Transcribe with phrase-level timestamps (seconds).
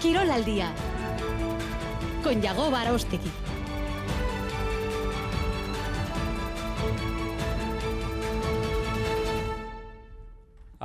[0.00, 0.72] Quirol al día
[2.22, 3.30] con Yago Barostegui.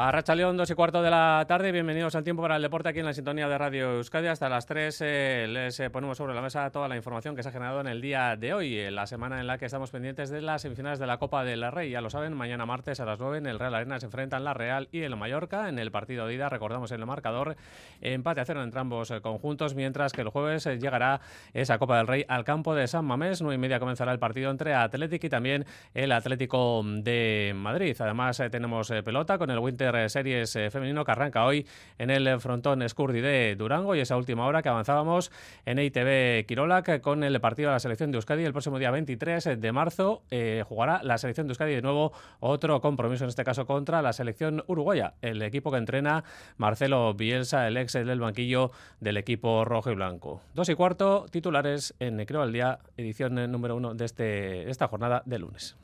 [0.04, 2.90] A Racha León, dos y cuarto de la tarde, bienvenidos al tiempo para el deporte
[2.90, 4.26] aquí en la sintonía de Radio Euskadi.
[4.30, 7.50] Hasta las 3 eh, les eh, ponemos sobre la mesa toda la información que se
[7.50, 10.32] ha generado en el día de hoy, en la semana en la que estamos pendientes
[10.32, 11.92] de las semifinales de la Copa del Rey.
[11.92, 14.56] Ya lo saben, mañana martes a las 9 en el Real Arena se enfrentan la
[14.56, 15.70] Real y el Mallorca.
[15.70, 17.56] En el partido de ida, recordamos el marcador,
[18.02, 21.22] empate a cero entre ambos eh, conjuntos, mientras que el jueves llegará
[21.54, 23.44] esa Copa del Rey al campo de San Mamés.
[23.44, 27.96] Nueve y media comenzará el partido entre Atlético y también el Atlético de Madrid.
[28.00, 31.66] Además, tenemos pelota con el Winter Series eh, femenino que arranca hoy
[31.98, 35.32] en el frontón Scurdi de Durango y esa última hora que avanzábamos
[35.66, 39.60] en ITV Quirolac con el partido de la selección de Euskadi el próximo día 23
[39.60, 43.66] de marzo eh, jugará la selección de Euskadi de nuevo otro compromiso en este caso
[43.66, 46.24] contra la selección uruguaya el equipo que entrena
[46.58, 50.42] Marcelo Bielsa el ex del banquillo del equipo rojo y blanco.
[50.54, 55.24] Dos y cuarto titulares en Creo al Día edición número uno de este, esta jornada
[55.26, 55.76] de lunes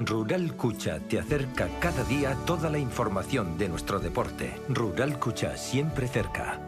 [0.00, 4.52] Rural Cucha te acerca cada día toda la información de nuestro deporte.
[4.68, 6.60] Rural Cucha siempre cerca.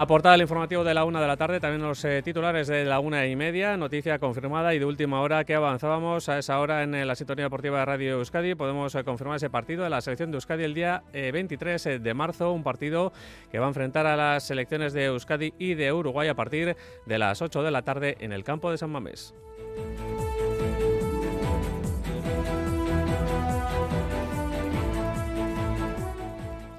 [0.00, 2.86] A portada el informativo de la una de la tarde, también los eh, titulares de
[2.86, 6.82] la una y media, noticia confirmada y de última hora que avanzábamos a esa hora
[6.82, 8.54] en eh, la sintonía deportiva de Radio Euskadi.
[8.54, 12.50] Podemos eh, confirmar ese partido de la selección de Euskadi el día 23 de marzo,
[12.50, 13.12] un partido
[13.52, 17.18] que va a enfrentar a las selecciones de Euskadi y de Uruguay a partir de
[17.18, 19.34] las 8 de la tarde en el campo de San Mamés.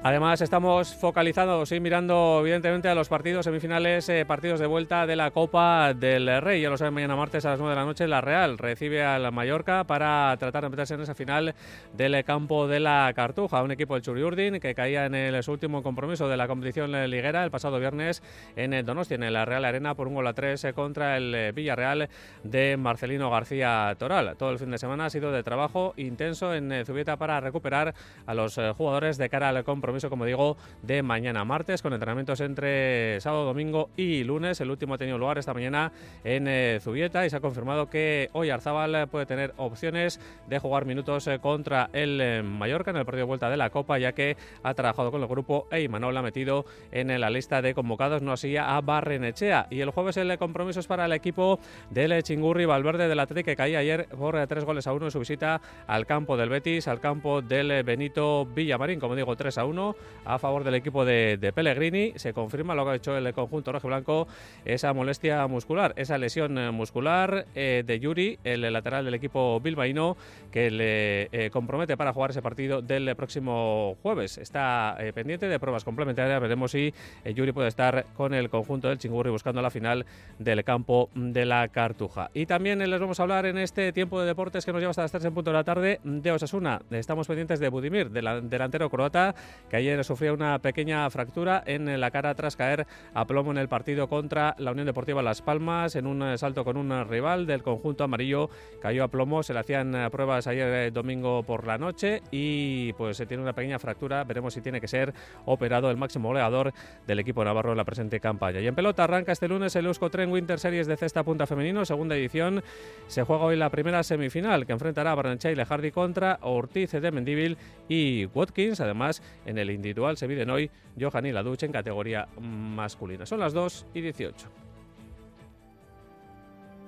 [0.03, 5.15] Además, estamos focalizados y mirando, evidentemente, a los partidos semifinales, eh, partidos de vuelta de
[5.15, 6.59] la Copa del Rey.
[6.59, 9.31] Ya lo saben, mañana martes a las 9 de la noche, la Real recibe al
[9.31, 11.53] Mallorca para tratar de meterse en esa final
[11.93, 13.61] del campo de la Cartuja.
[13.61, 17.43] Un equipo del Churiurdin que caía en el, su último compromiso de la competición liguera
[17.43, 18.23] el pasado viernes
[18.55, 21.35] en el Donostia, en la Real Arena, por un gol a tres eh, contra el
[21.35, 22.09] eh, Villarreal
[22.43, 24.35] de Marcelino García Toral.
[24.35, 27.93] Todo el fin de semana ha sido de trabajo intenso en Zubieta para recuperar
[28.25, 33.19] a los jugadores de cara al compromiso como digo, de mañana martes, con entrenamientos entre
[33.19, 34.61] sábado, domingo y lunes.
[34.61, 35.91] El último ha tenido lugar esta mañana
[36.23, 40.85] en eh, Zubieta y se ha confirmado que hoy Arzabal puede tener opciones de jugar
[40.85, 44.13] minutos eh, contra el eh, Mallorca en el partido de vuelta de la Copa, ya
[44.13, 48.21] que ha trabajado con el grupo e Imanol ha metido en la lista de convocados,
[48.21, 49.67] no así a Barrenechea.
[49.69, 51.59] Y el jueves el compromiso es para el equipo
[51.89, 55.19] del Chingurri Valverde del Atlético que caía ayer por tres goles a uno en su
[55.19, 59.80] visita al campo del Betis, al campo del Benito Villamarín, como digo, 3 a 1
[60.25, 62.13] a favor del equipo de, Pellegrini.
[62.15, 64.27] Se confirma lo que ha hecho el conjunto rojo blanco,
[64.65, 70.17] esa molestia muscular, esa lesión eh, muscular eh, de Yuri, el lateral del equipo bilbaíno,
[70.51, 74.37] que le eh, compromete para jugar ese partido del próximo jueves.
[74.37, 76.39] Está pendiente de pruebas complementarias.
[76.41, 76.93] Veremos si
[77.25, 80.05] Yuri puede estar con el conjunto del Chingurri buscando la final
[80.39, 82.29] del campo de la Cartuja.
[82.33, 85.03] Y también les vamos a hablar en este tiempo de deportes que nos lleva hasta
[85.03, 86.81] las 3 en punto de la tarde de Osasuna.
[86.91, 89.35] Estamos pendientes de Budimir, del delantero croata,
[89.71, 93.69] que ayer sufrió una pequeña fractura en la cara tras caer a plomo en el
[93.69, 98.03] partido contra la Unión Deportiva Las Palmas en un salto con un rival del conjunto
[98.03, 98.49] amarillo.
[98.81, 103.15] Cayó a plomo, se le hacían pruebas ayer eh, domingo por la noche y pues
[103.15, 104.25] se tiene una pequeña fractura.
[104.25, 105.13] Veremos si tiene que ser
[105.45, 106.73] operado el máximo goleador
[107.07, 108.59] del equipo navarro en la presente campaña.
[108.59, 112.17] Y en pelota arranca este lunes el Euskotren Winter Series de cesta punta femenino, segunda
[112.17, 112.61] edición.
[113.07, 117.11] Se juega hoy la primera semifinal que enfrentará a Barnechea y Lejardi contra Ortiz de
[117.11, 118.81] Mendívil y Watkins.
[118.81, 123.25] Además, en el individual se miden hoy Johan y Laduch en categoría masculina.
[123.25, 124.47] Son las 2 y 18.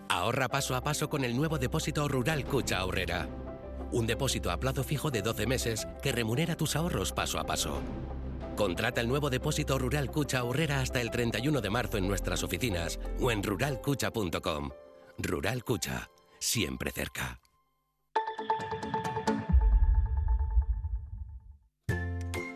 [0.09, 3.27] Ahorra paso a paso con el nuevo depósito rural Cucha Ahorrera.
[3.91, 7.81] Un depósito a plazo fijo de 12 meses que remunera tus ahorros paso a paso.
[8.55, 12.99] Contrata el nuevo depósito rural Cucha Ahorrera hasta el 31 de marzo en nuestras oficinas
[13.19, 14.69] o en ruralcucha.com.
[15.17, 16.09] Rural Cucha,
[16.39, 17.39] siempre cerca.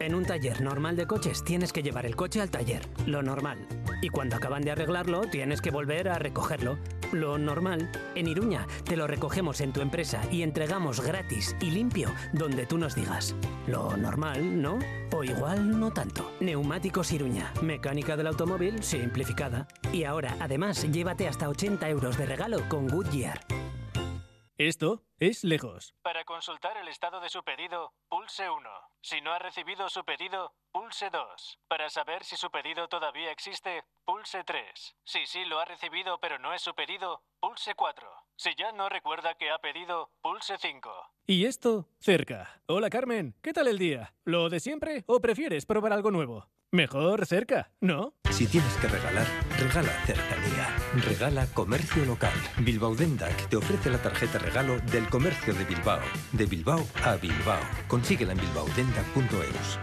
[0.07, 3.67] En un taller normal de coches tienes que llevar el coche al taller, lo normal.
[4.01, 6.77] Y cuando acaban de arreglarlo tienes que volver a recogerlo,
[7.11, 7.91] lo normal.
[8.15, 12.77] En Iruña te lo recogemos en tu empresa y entregamos gratis y limpio donde tú
[12.77, 13.35] nos digas.
[13.67, 14.79] Lo normal, ¿no?
[15.13, 16.31] O igual no tanto.
[16.39, 19.67] Neumáticos Iruña, mecánica del automóvil simplificada.
[19.91, 23.41] Y ahora, además, llévate hasta 80 euros de regalo con Goodyear.
[24.57, 25.93] Esto es lejos.
[26.01, 28.67] Para consultar el estado de su pedido, pulse 1.
[29.01, 31.59] Si no ha recibido su pedido, pulse 2.
[31.67, 34.95] Para saber si su pedido todavía existe, pulse 3.
[35.03, 38.09] Si sí lo ha recibido pero no es su pedido, pulse 4.
[38.35, 40.89] Si ya no recuerda que ha pedido, pulse 5.
[41.27, 41.87] ¿Y esto?
[41.99, 42.59] Cerca.
[42.65, 44.15] Hola Carmen, ¿qué tal el día?
[44.23, 46.47] ¿Lo de siempre o prefieres probar algo nuevo?
[46.71, 48.15] Mejor cerca, ¿no?
[48.31, 49.27] Si tienes que regalar,
[49.59, 50.56] regala cercanía.
[50.97, 52.33] Regala comercio local.
[52.57, 55.99] Bilbao Dendac te ofrece la tarjeta regalo del comercio de Bilbao.
[56.31, 57.61] De Bilbao a Bilbao.
[57.87, 59.79] Consíguela en bilbaodendac.eus.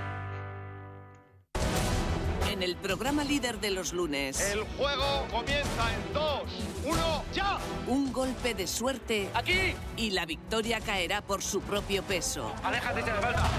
[2.50, 4.40] En el programa líder de los lunes.
[4.40, 6.42] El juego comienza en 2,
[6.84, 7.58] 1, ya.
[7.86, 9.28] Un golpe de suerte.
[9.34, 9.74] Aquí.
[9.96, 12.52] Y la victoria caerá por su propio peso.
[12.64, 13.50] Aléjate de la falta.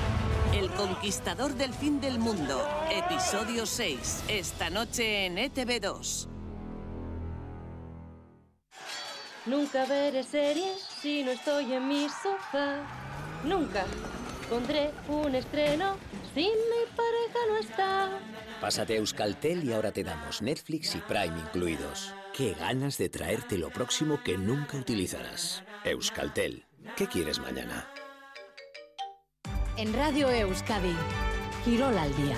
[0.53, 2.67] El conquistador del fin del mundo.
[2.91, 4.23] Episodio 6.
[4.27, 6.34] Esta noche en E ETV2.
[9.45, 12.81] Nunca veré series si no estoy en mi sofá.
[13.43, 13.85] Nunca
[14.49, 15.97] pondré un estreno
[16.33, 18.19] si mi pareja no está.
[18.59, 22.13] Pásate a Euskaltel y ahora te damos Netflix y Prime incluidos.
[22.33, 25.63] Qué ganas de traerte lo próximo que nunca utilizarás.
[25.83, 26.65] Euskaltel.
[26.97, 27.87] ¿Qué quieres mañana?
[29.77, 30.95] En Radio Euskadi,
[31.63, 32.37] Quirol al día.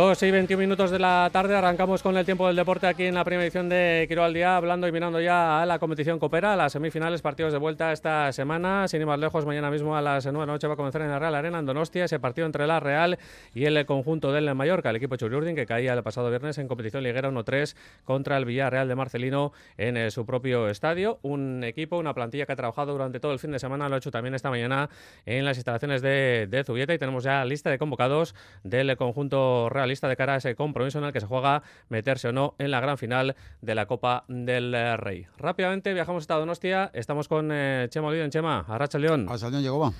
[0.00, 3.16] Dos y 21 minutos de la tarde, arrancamos con el tiempo del deporte aquí en
[3.16, 6.56] la primera edición de Quiro al Día, hablando y mirando ya a la competición Copera,
[6.56, 8.88] las semifinales, partidos de vuelta esta semana.
[8.88, 11.02] Sin ir más lejos, mañana mismo a las 9 de la noche va a comenzar
[11.02, 13.18] en la Real Arena, en Donostia, ese partido entre la Real
[13.54, 17.02] y el conjunto del Mallorca, el equipo Churiurdin, que caía el pasado viernes en competición
[17.02, 17.76] liguera 1-3
[18.06, 21.18] contra el Villarreal de Marcelino en eh, su propio estadio.
[21.20, 23.98] Un equipo, una plantilla que ha trabajado durante todo el fin de semana, lo ha
[23.98, 24.88] hecho también esta mañana
[25.26, 30.08] en las instalaciones de, de Zubieta y tenemos ya lista de convocados del conjunto realista
[30.08, 32.80] de cara a ese compromiso en el que se juega meterse o no en la
[32.80, 35.26] gran final de la Copa del Rey.
[35.36, 39.26] Rápidamente viajamos hasta Donostia, estamos con eh, Chema Olido en Chema, Arracha León.
[39.28, 39.92] Arracha León llegó, va.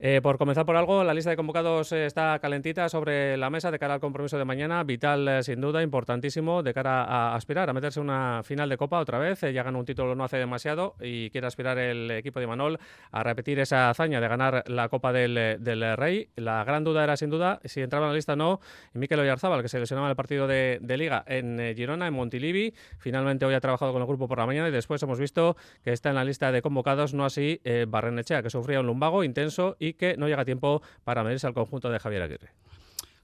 [0.00, 3.72] Eh, por comenzar por algo, la lista de convocados eh, está calentita sobre la mesa
[3.72, 4.84] de cara al compromiso de mañana.
[4.84, 9.00] Vital, eh, sin duda, importantísimo de cara a aspirar a meterse una final de Copa
[9.00, 9.40] otra vez.
[9.40, 12.78] ya ganó un título no hace demasiado y quiere aspirar el equipo de Manol
[13.10, 16.28] a repetir esa hazaña de ganar la Copa del, Rey.
[16.36, 18.60] La gran duda era, sin duda, si entraba en la lista o no.
[18.94, 22.72] Y Mikel Oyarzábal, que se lesionaba el partido de, de Liga en Girona, en Montilivi.
[22.98, 25.92] Finalmente hoy ha trabajado con el grupo por la mañana y después hemos visto que
[25.92, 29.87] está en la lista de convocados, no así Barrenechea, que sufría un lumbago intenso y
[29.94, 32.50] que no llega tiempo para medirse al conjunto de Javier Aguirre.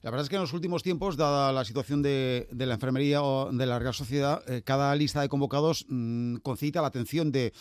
[0.04, 3.50] La verdad es que en los últimos tiempos, dada la situación de, la enfermería o
[3.50, 7.54] de la Real Sociedad, eh, cada lista de convocados mmm, concita la atención de,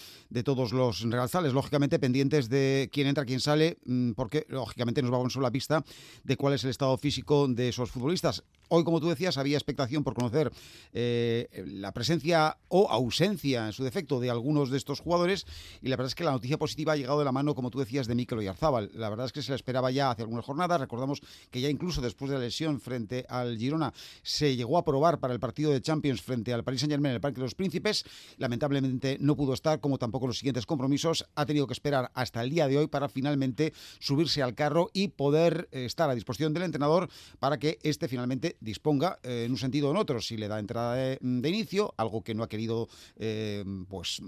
[0.43, 5.37] todos los realzales, lógicamente pendientes de quién entra, quién sale, mmm, porque lógicamente nos vamos
[5.37, 5.85] a la pista
[6.25, 8.43] de cuál es el estado físico de esos futbolistas.
[8.67, 10.51] Hoy, como tú decías, había expectación por conocer
[10.93, 15.45] eh, la presencia o ausencia, en su defecto, de algunos de estos jugadores
[15.81, 17.79] y la verdad es que la noticia positiva ha llegado de la mano, como tú
[17.79, 18.89] decías, de Mikel Oyarzábal.
[18.95, 20.81] La verdad es que se la esperaba ya hace algunas jornadas.
[20.81, 25.19] Recordamos que ya incluso después de la lesión frente al Girona se llegó a probar
[25.19, 28.03] para el partido de Champions frente al Paris Saint-Germain en el Parque de los Príncipes.
[28.38, 31.25] Lamentablemente no pudo estar, como tampoco los siguientes compromisos.
[31.36, 35.10] Ha tenido que esperar hasta el día de hoy para finalmente subirse al carro y
[35.10, 39.57] poder eh, estar a disposición del entrenador para que este finalmente disponga eh, en un
[39.57, 40.22] sentido o en otro.
[40.22, 44.22] Si le da entrada de, de inicio, algo que no ha querido eh, pues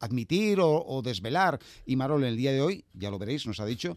[0.00, 3.60] admitir o, o desvelar y Marol en el día de hoy, ya lo veréis, nos
[3.60, 3.96] ha dicho,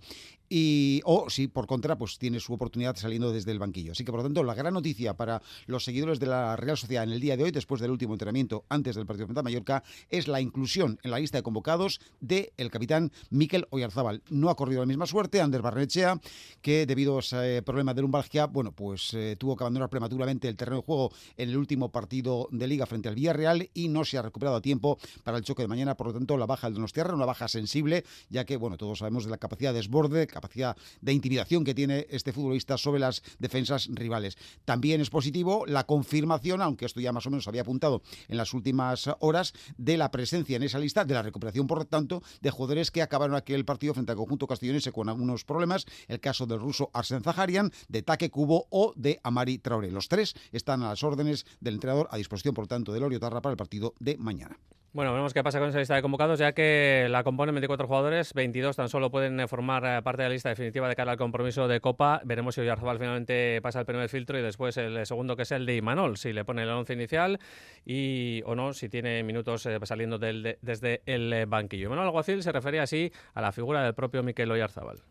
[0.50, 3.92] y o si por contra pues tiene su oportunidad saliendo desde el banquillo.
[3.92, 7.04] Así que por lo tanto la gran noticia para los seguidores de la Real Sociedad
[7.04, 9.84] en el día de hoy, después del último entrenamiento antes del partido frente a Mallorca,
[10.10, 14.24] es la inclusión en la lista de convocados del el capitán Mikel Oyarzábal.
[14.30, 16.20] No ha corrido la misma suerte Ander Barnechea,
[16.62, 20.56] que debido a ese problema de lumbalgia, bueno, pues eh, tuvo que abandonar prematuramente el
[20.56, 24.18] terreno de juego en el último partido de liga frente al Villarreal y no se
[24.18, 26.76] ha recuperado a tiempo para el choque de mañana, por lo tanto la baja del
[26.76, 30.78] Donostiarra, una baja sensible, ya que bueno, todos sabemos de la capacidad de desborde, capacidad
[31.02, 34.38] de intimidación que tiene este futbolista sobre las defensas rivales.
[34.66, 38.54] También es positivo la confirmación, aunque esto ya más o menos había apuntado en las
[38.54, 42.92] últimas horas, de la presencia en esa lista, de la recuperación, por tanto, de jugadores
[42.92, 45.86] que acabaron aquel partido frente al conjunto castellonense con algunos problemas.
[46.08, 49.92] El caso del ruso Arsen Zaharian, de Taque Cubo o de Amari Traoré.
[49.92, 53.52] Los tres están a las órdenes del entrenador a disposición, por tanto, del Oriotarra para
[53.52, 54.58] el partido de mañana.
[54.92, 58.34] Bueno, veremos qué pasa con esa lista de convocados, ya que la componen 24 jugadores,
[58.34, 61.18] 22 tan solo pueden eh, formar eh, parte de la lista definitiva de cara al
[61.20, 62.22] compromiso de Copa.
[62.26, 65.68] Veremos si Oyarzabal finalmente pasa el primer filtro y después el segundo, que es el
[65.68, 67.40] de Imanol, si le pone el once inicial
[67.86, 71.86] y o no, si tiene minutos eh, saliendo del, desde el banquillo.
[71.86, 75.04] Imanol Alguacil se refería así a la figura del propio Miquel Oyarzabal.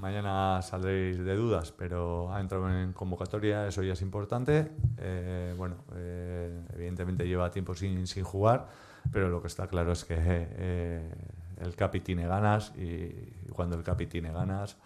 [0.00, 4.72] Mañana saldréis de dudas, pero ha entrado en convocatoria, eso ya es importante.
[4.96, 8.66] Eh, bueno, eh, evidentemente lleva tiempo sin, jugar,
[9.12, 11.14] pero lo que está claro es que eh,
[11.60, 13.10] el Capi tiene ganas y
[13.52, 14.78] cuando el Capi tiene ganas,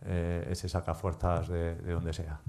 [0.00, 2.40] se saca fuerzas de donde sea.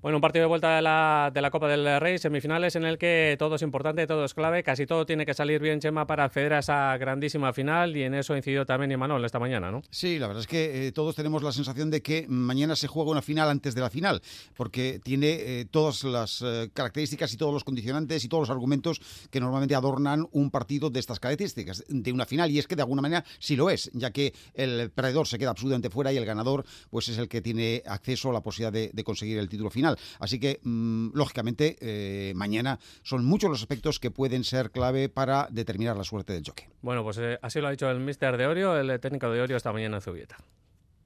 [0.00, 2.98] Bueno, un partido de vuelta de la, de la Copa del Rey, semifinales en el
[2.98, 6.22] que todo es importante, todo es clave, casi todo tiene que salir bien, Chema, para
[6.22, 9.82] acceder a esa grandísima final y en eso ha incidido también Imanol esta mañana, ¿no?
[9.90, 13.10] Sí, la verdad es que eh, todos tenemos la sensación de que mañana se juega
[13.10, 14.22] una final antes de la final,
[14.56, 19.00] porque tiene eh, todas las eh, características y todos los condicionantes y todos los argumentos
[19.32, 22.82] que normalmente adornan un partido de estas características, de una final, y es que de
[22.82, 26.24] alguna manera sí lo es, ya que el perdedor se queda absolutamente fuera y el
[26.24, 29.87] ganador pues es el que tiene acceso a la posibilidad de conseguir el título final.
[30.18, 35.48] Así que, mm, lógicamente, eh, mañana son muchos los aspectos que pueden ser clave para
[35.50, 36.68] determinar la suerte del choque.
[36.82, 39.56] Bueno, pues eh, así lo ha dicho el mister de Orio, el técnico de Orio
[39.56, 40.36] esta mañana en Zubieta.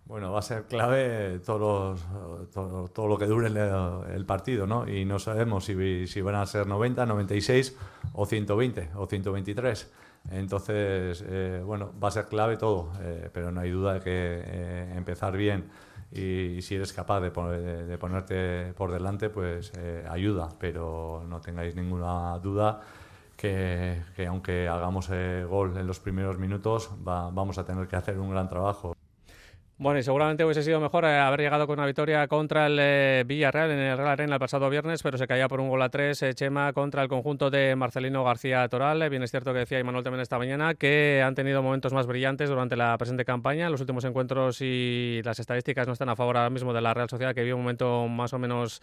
[0.04, 2.00] Bueno, va a ser clave todos
[2.52, 4.86] todo, lo que dure el, partido, ¿no?
[4.86, 7.76] Y no sabemos si, si, van a ser 90, 96
[8.12, 9.92] o 120 o 123.
[10.32, 12.92] Entonces, eh, bueno, va a ser clave todo,
[13.32, 15.70] pero no hay duda de que empezar bien
[16.12, 22.38] y si eres capaz de, ponerte por delante, pues eh, ayuda, pero no tengáis ninguna
[22.38, 22.83] duda
[23.37, 27.97] que, que aunque hagamos eh, gol en los primeros minutos, va, vamos a tener que
[27.97, 28.91] hacer un gran trabajo.
[29.79, 33.25] Bueno, y seguramente hubiese sido mejor eh, haber llegado con una victoria contra el eh,
[33.26, 35.88] Villarreal en el Real Arena el pasado viernes, pero se caía por un gol a
[35.88, 39.09] tres, eh, Chema, contra el conjunto de Marcelino García Toral.
[39.11, 42.49] bien es cierto que decía Imanol también esta mañana que han tenido momentos más brillantes
[42.49, 43.71] durante la presente campaña.
[43.71, 47.09] Los últimos encuentros y las estadísticas no están a favor ahora mismo de la Real
[47.09, 48.83] Sociedad, que vive un momento más o menos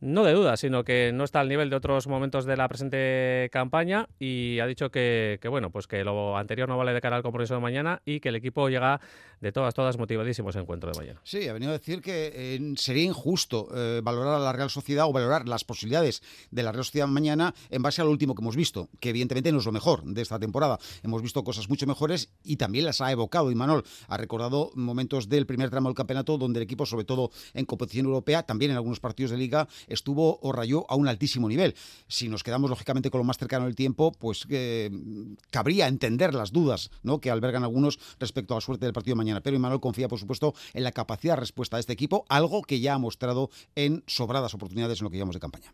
[0.00, 3.48] no de duda, sino que no está al nivel de otros momentos de la presente
[3.52, 7.22] campaña y ha dicho que, bueno, pues que lo anterior no vale de cara al
[7.22, 9.00] compromiso de mañana y que el equipo llega
[9.40, 11.20] de todas, todas motivadísimos ese encuentro de mañana.
[11.24, 15.06] Sí, ha venido a decir que eh, sería injusto eh, valorar a la Real Sociedad
[15.06, 18.56] o valorar las posibilidades de la Real Sociedad mañana en base al último que hemos
[18.56, 20.78] visto, que evidentemente no es lo mejor de esta temporada.
[21.02, 23.50] Hemos visto cosas mucho mejores y también las ha evocado.
[23.50, 27.30] Y Manol ha recordado momentos del primer tramo del campeonato donde el equipo, sobre todo
[27.54, 31.48] en competición europea, también en algunos partidos de liga, estuvo o rayó a un altísimo
[31.48, 31.74] nivel.
[32.06, 34.90] Si nos quedamos lógicamente con lo más cercano del tiempo, pues eh,
[35.50, 37.20] cabría entender las dudas ¿no?
[37.20, 39.40] que albergan algunos respecto a la suerte del partido de mañana.
[39.40, 42.80] Pero Imanol confía, por supuesto, en la capacidad de respuesta de este equipo, algo que
[42.80, 45.72] ya ha mostrado en sobradas oportunidades en lo que llevamos de campaña.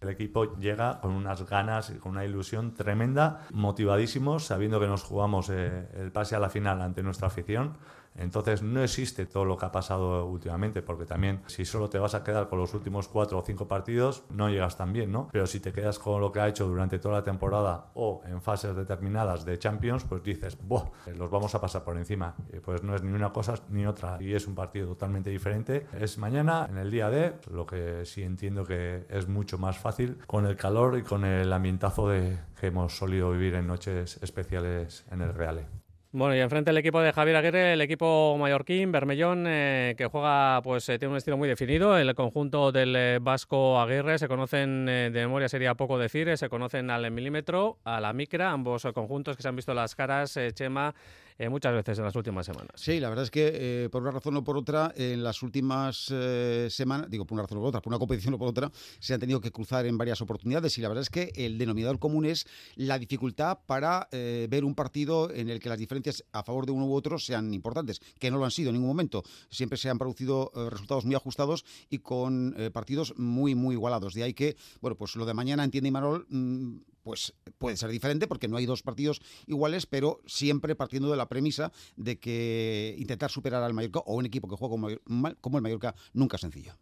[0.00, 5.02] El equipo llega con unas ganas y con una ilusión tremenda, motivadísimos, sabiendo que nos
[5.02, 7.76] jugamos eh, el pase a la final ante nuestra afición
[8.18, 12.14] entonces no existe todo lo que ha pasado últimamente, porque también si solo te vas
[12.14, 15.28] a quedar con los últimos cuatro o cinco partidos, no llegas tan bien, ¿no?
[15.32, 18.40] Pero si te quedas con lo que ha hecho durante toda la temporada o en
[18.40, 20.84] fases determinadas de Champions, pues dices, ¡buah!
[21.16, 22.34] Los vamos a pasar por encima.
[22.64, 24.18] pues no es ni una cosa ni otra.
[24.20, 25.86] Y es un partido totalmente diferente.
[25.98, 30.18] Es mañana, en el día de, lo que sí entiendo que es mucho más fácil
[30.26, 35.22] con el calor y con el ambientazo que hemos solido vivir en noches especiales en
[35.22, 35.85] el Reale.
[36.16, 40.62] Bueno, y enfrente el equipo de Javier Aguirre, el equipo mallorquín, Bermellón, eh, que juega,
[40.62, 41.98] pues eh, tiene un estilo muy definido.
[41.98, 46.88] El conjunto del eh, Vasco Aguirre se conocen de memoria, sería poco decir, se conocen
[46.88, 50.94] al milímetro, a la micra, ambos conjuntos que se han visto las caras, Chema
[51.38, 52.70] eh, muchas veces en las últimas semanas.
[52.76, 53.50] Sí, la verdad es que
[53.84, 57.42] eh, por una razón o por otra, en las últimas eh, semanas, digo por una
[57.42, 59.86] razón o por otra, por una competición o por otra, se han tenido que cruzar
[59.86, 64.08] en varias oportunidades y la verdad es que el denominador común es la dificultad para
[64.10, 67.52] ver un partido en el que las diferencias a favor de uno u otro sean
[67.52, 69.22] importantes, que no lo han sido en ningún momento.
[69.50, 74.14] Siempre se han producido resultados muy ajustados y con partidos muy, muy igualados.
[74.14, 78.26] De ahí que, bueno, pues lo de mañana, entiende Imanol, mm, pues puede ser diferente
[78.26, 83.30] porque no hay dos partidos iguales, pero siempre partiendo de la premisa de que intentar
[83.30, 85.00] superar al Mallorca o un equipo que juega
[85.40, 86.72] como, el Mallorca nunca es sencillo.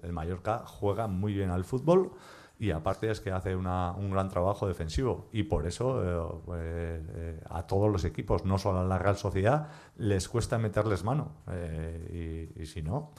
[0.00, 2.12] El Mallorca juega muy bien al fútbol
[2.56, 3.64] y aparte es que hace un
[4.12, 8.84] gran trabajo defensivo y por eso eh, eh, a todos los equipos, no solo a
[8.84, 13.10] la Real Sociedad, les cuesta meterles mano eh, y si no,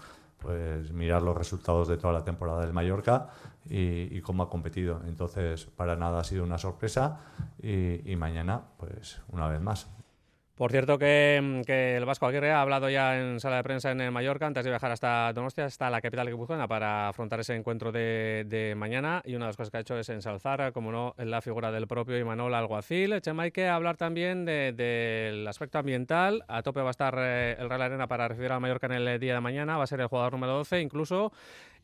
[0.43, 3.29] pues mirar los resultados de toda la temporada del Mallorca
[3.67, 5.01] y, cómo ha competido.
[5.07, 7.21] Entonces, para nada ha sido una sorpresa
[7.61, 9.87] y, y mañana, pues una vez más,
[10.63, 13.99] Por cierto que, que, el Vasco Aguirre ha hablado ya en sala de prensa en
[13.99, 17.91] el Mallorca antes de viajar hasta Donostia, hasta la capital guipuzcoana, para afrontar ese encuentro
[17.91, 19.21] de, mañana.
[19.25, 21.69] Y una de las cosas que ha hecho es ensalzar, como no, en la figura
[21.69, 23.19] del propio Imanol Alguacil.
[23.19, 26.45] Chema, hay que hablar también del de, aspecto ambiental.
[26.47, 29.19] A tope va a estar eh, el Real Arena para recibir al Mallorca en el
[29.19, 29.75] día de mañana.
[29.75, 30.79] Va a ser el jugador número 12.
[30.79, 31.33] Incluso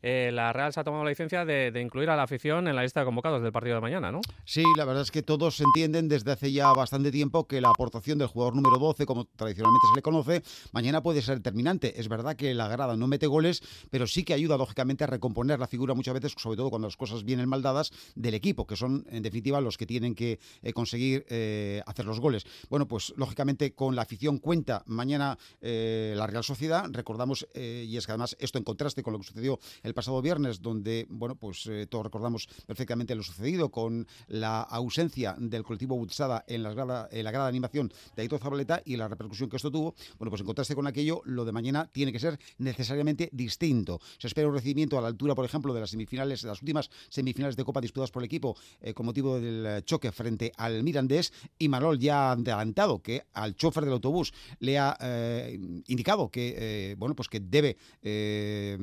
[0.02, 2.82] eh, la Real se ha tomado la licencia de, incluir a la afición en la
[2.82, 4.20] lista de convocados del partido de mañana, ¿no?
[4.44, 8.18] Sí, la verdad es que todos entienden desde hace ya bastante tiempo que la aportación
[8.18, 10.42] del jugador número 12, como tradicionalmente se le conoce,
[10.72, 12.00] mañana puede ser determinante.
[12.00, 15.58] Es verdad que la grada no mete goles, pero sí que ayuda lógicamente a recomponer
[15.58, 18.76] la figura muchas veces, sobre todo cuando las cosas vienen mal dadas, del equipo, que
[18.76, 22.44] son en definitiva los que tienen que eh, conseguir eh, hacer los goles.
[22.68, 26.86] Bueno, pues lógicamente con la afición cuenta mañana la Real Sociedad.
[26.90, 29.58] Recordamos, y es que además esto en contraste con lo que sucedió
[29.90, 35.36] el pasado viernes, donde, bueno, pues eh, todos recordamos perfectamente lo sucedido con la ausencia
[35.38, 39.56] del colectivo Butsada en, la grada de animación de Aitor Zabaleta y la repercusión que
[39.56, 39.94] esto tuvo.
[40.18, 44.00] Bueno, pues en contraste con aquello, lo de mañana tiene que ser necesariamente distinto.
[44.18, 46.90] Se espera un recibimiento a la altura, por ejemplo, de las semifinales, de las últimas
[47.08, 51.32] semifinales de Copa disputadas por el equipo eh, con motivo del choque frente al Mirandés
[51.58, 56.54] y Manol ya ha adelantado que al chofer del autobús le ha eh, indicado que
[56.56, 58.78] eh, bueno pues que debe eh,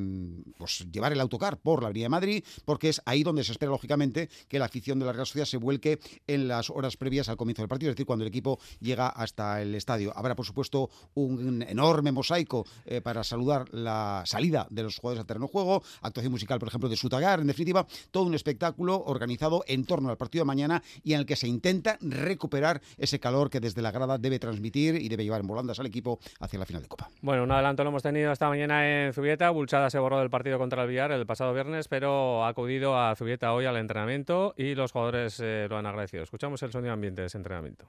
[0.57, 3.71] pues llevar el autocar por la Avenida de Madrid porque es ahí donde se espera
[3.71, 7.37] lógicamente que la afición de la Real Sociedad se vuelque en las horas previas al
[7.37, 10.11] comienzo del partido, es decir, cuando el equipo llega hasta el estadio.
[10.15, 15.27] Habrá por supuesto un enorme mosaico eh, para saludar la salida de los jugadores al
[15.27, 19.85] terreno juego, actuación musical por ejemplo de Sutagar, en definitiva, todo un espectáculo organizado en
[19.85, 23.59] torno al partido de mañana y en el que se intenta recuperar ese calor que
[23.59, 26.81] desde la grada debe transmitir y debe llevar en volandas al equipo hacia la final
[26.81, 27.09] de Copa.
[27.21, 29.49] Bueno, un adelanto lo hemos tenido esta mañana en Zubieta.
[29.49, 33.51] Bulchada se borró del partido contra el El pasado viernes, pero ha acudido a Zubieta
[33.53, 36.24] hoy al entrenamiento y los jugadores eh, lo han agradecido.
[36.24, 37.86] Escuchamos el sonido ambiente de ese entrenamiento.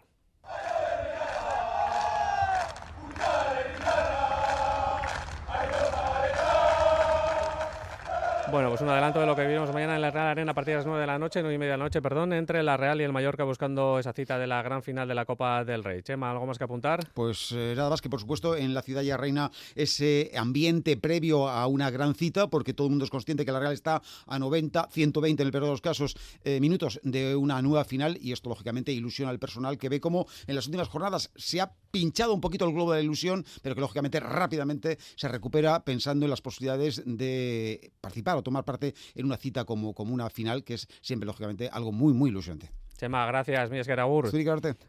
[8.51, 10.73] Bueno, pues un adelanto de lo que vivimos mañana en la Real Arena a partir
[10.73, 12.79] de las 9 de la noche, 9 y media de la noche, perdón, entre la
[12.79, 15.85] Real y el Mallorca buscando esa cita de la gran final de la Copa del
[15.85, 16.03] Rey.
[16.03, 17.07] Chema, ¿algo más que apuntar?
[17.13, 21.47] Pues eh, nada más que, por supuesto, en la ciudad ya reina ese ambiente previo
[21.47, 24.39] a una gran cita, porque todo el mundo es consciente que la Real está a
[24.39, 28.33] 90, 120 en el peor de los casos, eh, minutos de una nueva final y
[28.33, 32.33] esto, lógicamente, ilusiona al personal que ve cómo en las últimas jornadas se ha pinchado
[32.33, 36.31] un poquito el globo de la ilusión, pero que, lógicamente, rápidamente se recupera pensando en
[36.31, 40.75] las posibilidades de participar o tomar parte en una cita como, como una final, que
[40.75, 42.71] es siempre, lógicamente, algo muy, muy ilusionante.
[42.99, 44.29] Chema, gracias, Mies Geragur.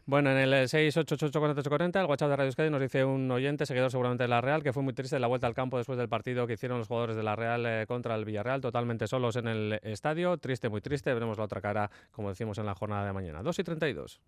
[0.04, 4.24] Bueno, en el 6884840, el WhatsApp de Radio Euskadi nos dice un oyente, seguidor seguramente
[4.24, 6.54] de la Real, que fue muy triste la vuelta al campo después del partido que
[6.54, 10.38] hicieron los jugadores de la Real eh, contra el Villarreal, totalmente solos en el estadio.
[10.38, 11.14] Triste, muy triste.
[11.14, 13.44] Veremos la otra cara, como decimos, en la jornada de mañana.
[13.44, 14.20] 2 y 32.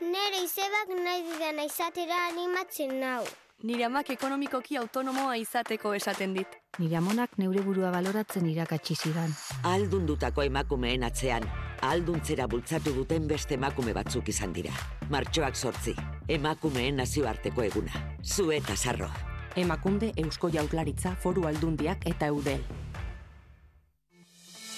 [0.00, 3.24] Nere izebak nahi didana izatera animatzen nau.
[3.60, 6.54] Nire amak ekonomikoki autonomoa izateko esaten dit.
[6.80, 9.34] Nire amonak neure burua baloratzen irakatsi zidan.
[9.68, 11.44] Aldundutako emakumeen atzean,
[11.84, 14.72] alduntzera bultzatu duten beste emakume batzuk izan dira.
[15.12, 15.92] Martxoak sortzi,
[16.28, 18.00] emakumeen nazioarteko eguna.
[18.24, 19.10] Zu eta sarro.
[19.60, 22.64] Emakunde Eusko Jaurlaritza Foru Aldundiak eta Eudel.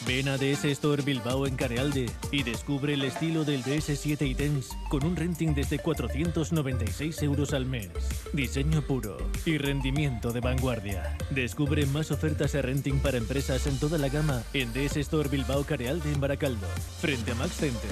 [0.07, 4.75] Ven a DS Store Bilbao en Carealde y descubre el estilo del DS7 y Tense
[4.89, 7.91] con un renting desde 496 euros al mes.
[8.33, 11.17] Diseño puro y rendimiento de vanguardia.
[11.31, 15.63] Descubre más ofertas de renting para empresas en toda la gama en DS Store Bilbao
[15.65, 16.67] Carealde en Baracaldo,
[17.01, 17.91] frente a Max Center.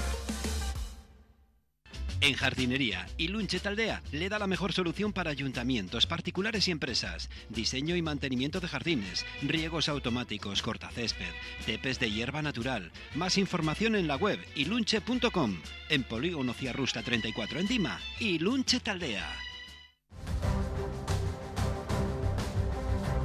[2.22, 7.30] En jardinería, Ilunche Taldea le da la mejor solución para ayuntamientos, particulares y empresas.
[7.48, 11.32] Diseño y mantenimiento de jardines, riegos automáticos, cortacésped,
[11.64, 12.92] tepes de hierba natural.
[13.14, 15.62] Más información en la web ilunche.com.
[15.88, 19.26] En Polígono Ciarrusta 34 en Dima, Ilunche Taldea.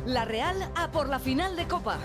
[0.06, 2.00] La Real a por la final de Copa.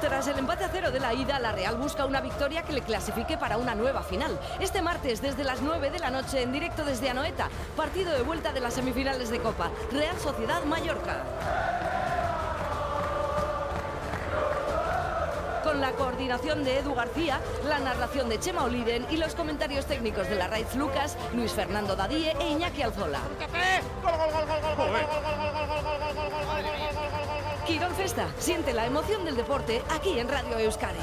[0.00, 2.82] Tras el empate a cero de la ida, la Real busca una victoria que le
[2.82, 4.38] clasifique para una nueva final.
[4.60, 8.52] Este martes, desde las 9 de la noche, en directo desde Anoeta, partido de vuelta
[8.52, 9.70] de las semifinales de Copa.
[9.92, 11.24] Real Sociedad Mallorca.
[15.62, 20.28] Con la coordinación de Edu García, la narración de Chema Oliden y los comentarios técnicos
[20.28, 23.20] de la Raiz Lucas, Luis Fernando Dadíe e Iñaki Alzola.
[27.66, 30.98] Quirón Festa, siente la emoción del deporte aquí en Radio Euskadi.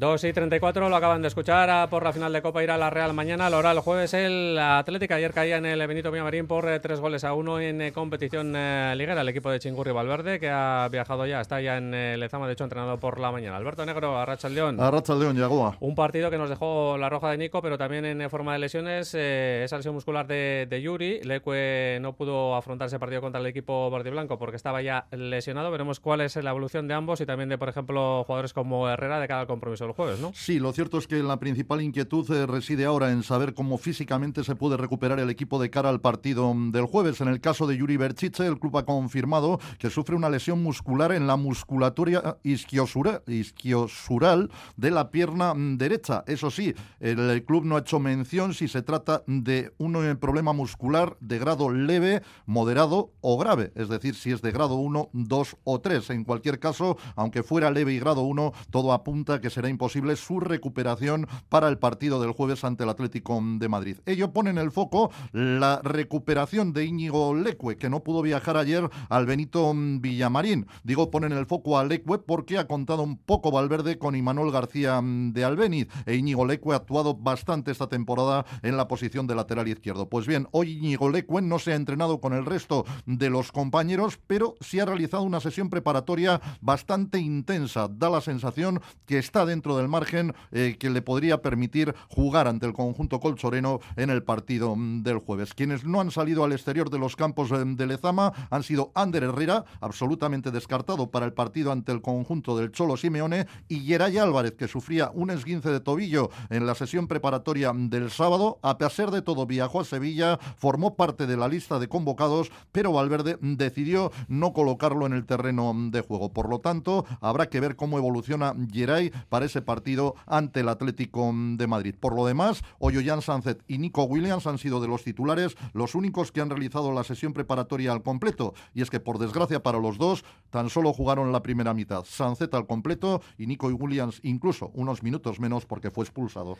[0.00, 2.78] 2 y 34 lo acaban de escuchar a por la final de Copa irá a
[2.78, 3.50] la Real mañana.
[3.50, 5.12] Lo hará el jueves el Atlético.
[5.12, 8.54] Ayer caía en el Benito Villamarín por eh, tres goles a uno en eh, competición
[8.56, 9.20] eh, liguera.
[9.20, 12.54] El equipo de Chingurri Valverde que ha viajado ya, está ya en el Lezama, de
[12.54, 13.58] hecho entrenado por la mañana.
[13.58, 14.80] Alberto Negro, Arracha León.
[14.80, 15.76] Arracha León, Yagoa.
[15.80, 19.14] Un partido que nos dejó la roja de Nico, pero también en forma de lesiones.
[19.14, 21.20] esa lesión muscular de, de Yuri.
[21.24, 25.70] Leque no pudo afrontar ese partido contra el equipo verde blanco porque estaba ya lesionado.
[25.70, 29.20] Veremos cuál es la evolución de ambos y también de, por ejemplo, jugadores como Herrera
[29.20, 29.89] de cada compromiso
[30.34, 34.44] Sí, lo cierto es que la principal inquietud eh, reside ahora en saber cómo físicamente
[34.44, 37.20] se puede recuperar el equipo de cara al partido mm, del jueves.
[37.20, 41.12] En el caso de Yuri Berchiche, el club ha confirmado que sufre una lesión muscular
[41.12, 46.24] en la musculatura isquiosural de la pierna mm, derecha.
[46.26, 50.52] Eso sí, el club no ha hecho mención si se trata de un eh, problema
[50.52, 55.56] muscular de grado leve, moderado o grave, es decir, si es de grado 1, 2
[55.64, 56.10] o 3.
[56.10, 60.40] En cualquier caso, aunque fuera leve y grado 1, todo apunta que será imposible su
[60.40, 63.96] recuperación para el partido del jueves ante el Atlético de Madrid.
[64.04, 68.90] Ello pone en el foco la recuperación de Íñigo Leque, que no pudo viajar ayer
[69.08, 70.66] al Benito Villamarín.
[70.84, 74.52] Digo, pone en el foco a Leque porque ha contado un poco Valverde con Imanol
[74.52, 79.34] García de Albeniz e Íñigo Leque ha actuado bastante esta temporada en la posición de
[79.34, 80.10] lateral izquierdo.
[80.10, 84.20] Pues bien, hoy Íñigo Leque no se ha entrenado con el resto de los compañeros,
[84.26, 87.88] pero sí ha realizado una sesión preparatoria bastante intensa.
[87.88, 92.66] Da la sensación que está dentro del margen eh, que le podría permitir jugar ante
[92.66, 95.54] el conjunto colchoreno en el partido mm, del jueves.
[95.54, 99.24] Quienes no han salido al exterior de los campos eh, de Lezama han sido Ander
[99.24, 104.52] Herrera, absolutamente descartado para el partido ante el conjunto del Cholo Simeone, y Geray Álvarez,
[104.52, 108.58] que sufría un esguince de tobillo en la sesión preparatoria del sábado.
[108.62, 112.92] A pesar de todo, viajó a Sevilla, formó parte de la lista de convocados, pero
[112.92, 116.32] Valverde decidió no colocarlo en el terreno de juego.
[116.32, 121.32] Por lo tanto, habrá que ver cómo evoluciona Geray para ese partido ante el Atlético
[121.34, 121.94] de Madrid.
[121.98, 126.32] Por lo demás, Oyoyan Sanzet y Nico Williams han sido de los titulares los únicos
[126.32, 128.54] que han realizado la sesión preparatoria al completo.
[128.74, 132.04] Y es que, por desgracia para los dos, tan solo jugaron la primera mitad.
[132.04, 136.56] Sanzet al completo y Nico Williams incluso unos minutos menos porque fue expulsado.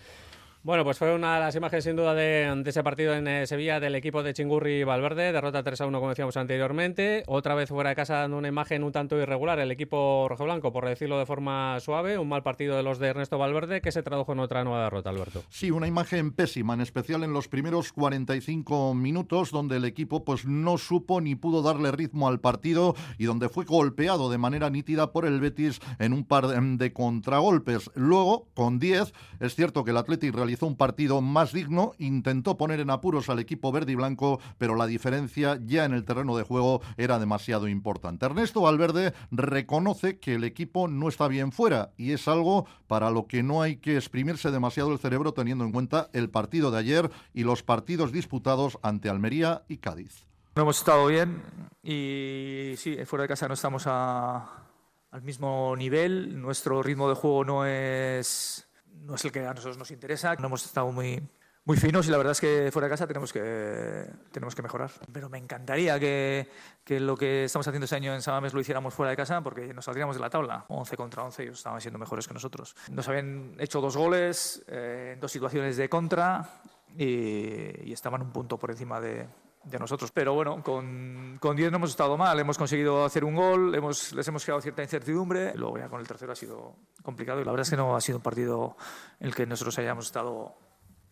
[0.62, 3.80] Bueno, pues fue una de las imágenes sin duda de, ese partido en eh, Sevilla
[3.80, 7.88] del equipo de Chingurri Valverde, derrota 3 a 1 como decíamos anteriormente, otra vez fuera
[7.88, 11.80] de casa dando una imagen un tanto irregular el equipo rojoblanco, por decirlo de forma
[11.80, 14.84] suave, un mal partido de los de Ernesto Valverde que se tradujo en otra nueva
[14.84, 15.42] derrota, Alberto.
[15.48, 20.44] Sí, una imagen pésima, en especial en los primeros 45 minutos donde el equipo pues
[20.44, 25.10] no supo ni pudo darle ritmo al partido y donde fue golpeado de manera nítida
[25.10, 27.90] por el Betis en un par de contragolpes.
[27.94, 32.80] Luego, con 10, es cierto que el Atlético realizó un partido más digno, intentó poner
[32.80, 36.42] en apuros al equipo verde y blanco, pero la diferencia ya en el terreno de
[36.42, 38.26] juego era demasiado importante.
[38.26, 43.28] Ernesto Valverde reconoce que el equipo no está bien fuera y es algo para lo
[43.28, 47.10] que no hay que exprimirse demasiado el cerebro teniendo en cuenta el partido de ayer
[47.32, 50.26] y los partidos disputados ante Almería y Cádiz.
[50.56, 51.42] No hemos estado bien
[51.84, 57.66] y sí, fuera de casa no estamos al mismo nivel, nuestro ritmo de juego no
[57.66, 58.66] es
[59.00, 60.34] no es el que a nosotros nos interesa.
[60.36, 61.22] No hemos estado muy,
[61.64, 64.90] muy finos y la verdad es que fuera de casa tenemos que, tenemos que mejorar.
[65.12, 66.48] Pero me encantaría que,
[66.84, 69.72] que lo que estamos haciendo este año en Samames lo hiciéramos fuera de casa porque
[69.74, 70.64] nos saldríamos de la tabla.
[70.68, 72.74] 11 contra 11, ellos estaban siendo mejores que nosotros.
[72.90, 76.62] Nos habían hecho dos goles eh, en dos situaciones de contra
[76.96, 79.26] y, y estaban un punto por encima de,
[79.64, 80.10] de nosotros.
[80.12, 84.12] Pero bueno, con, con 10 no hemos estado mal, hemos conseguido hacer un gol, hemos,
[84.12, 87.50] les hemos creado cierta incertidumbre, luego ya con el tercero ha sido complicado y la
[87.50, 88.76] verdad es que no ha sido un partido
[89.18, 90.54] en el que nosotros hayamos estado,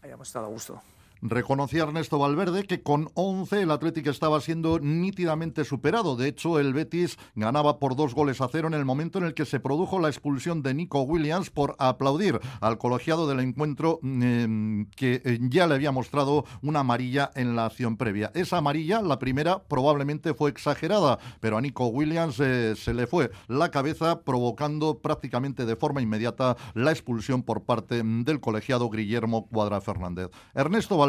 [0.02, 0.80] hayamos estado a gusto.
[1.22, 6.16] Reconocía Ernesto Valverde que con 11 el Atlético estaba siendo nítidamente superado.
[6.16, 9.34] De hecho, el Betis ganaba por dos goles a cero en el momento en el
[9.34, 14.86] que se produjo la expulsión de Nico Williams por aplaudir al colegiado del encuentro em,
[14.96, 18.30] que eh, ya le había mostrado una amarilla en la acción previa.
[18.34, 23.30] Esa amarilla, la primera, probablemente fue exagerada, pero a Nico Williams eh, se le fue
[23.48, 29.80] la cabeza provocando prácticamente de forma inmediata la expulsión por parte del colegiado Guillermo Cuadra
[29.80, 30.30] Fernández.
[30.54, 31.07] Ernesto Valverde,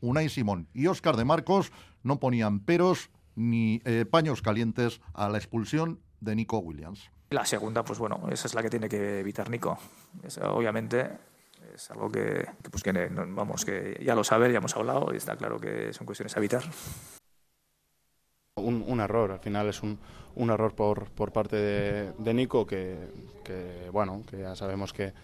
[0.00, 5.38] Unai Simón y Óscar de Marcos no ponían peros ni eh, paños calientes a la
[5.38, 7.10] expulsión de Nico Williams.
[7.30, 9.78] La segunda, pues bueno, esa es la que tiene que evitar Nico.
[10.42, 11.10] obviamente
[11.74, 15.36] es algo que, pues que vamos, que ya lo sabe, ya hemos hablado y está
[15.36, 16.64] claro que son cuestiones a evitar.
[18.56, 19.98] Un, error, al final es un,
[20.34, 22.98] un error por, por parte de, de Nico que,
[23.42, 25.14] que, bueno, que ya sabemos que,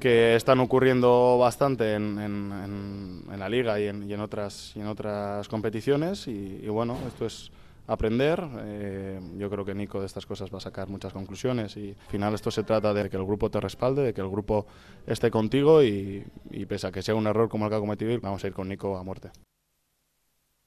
[0.00, 4.86] que están ocurriendo bastante en, en, la liga y en, y en, otras, y en
[4.86, 7.52] otras competiciones y, bueno, esto es
[7.86, 8.42] aprender.
[8.64, 12.10] Eh, yo creo que Nico de estas cosas va a sacar muchas conclusiones y al
[12.10, 14.66] final esto se trata de que el grupo te respalde, de que el grupo
[15.06, 18.18] esté contigo y, y pese a que sea un error como el que ha cometido,
[18.20, 19.30] vamos a ir con Nico a muerte.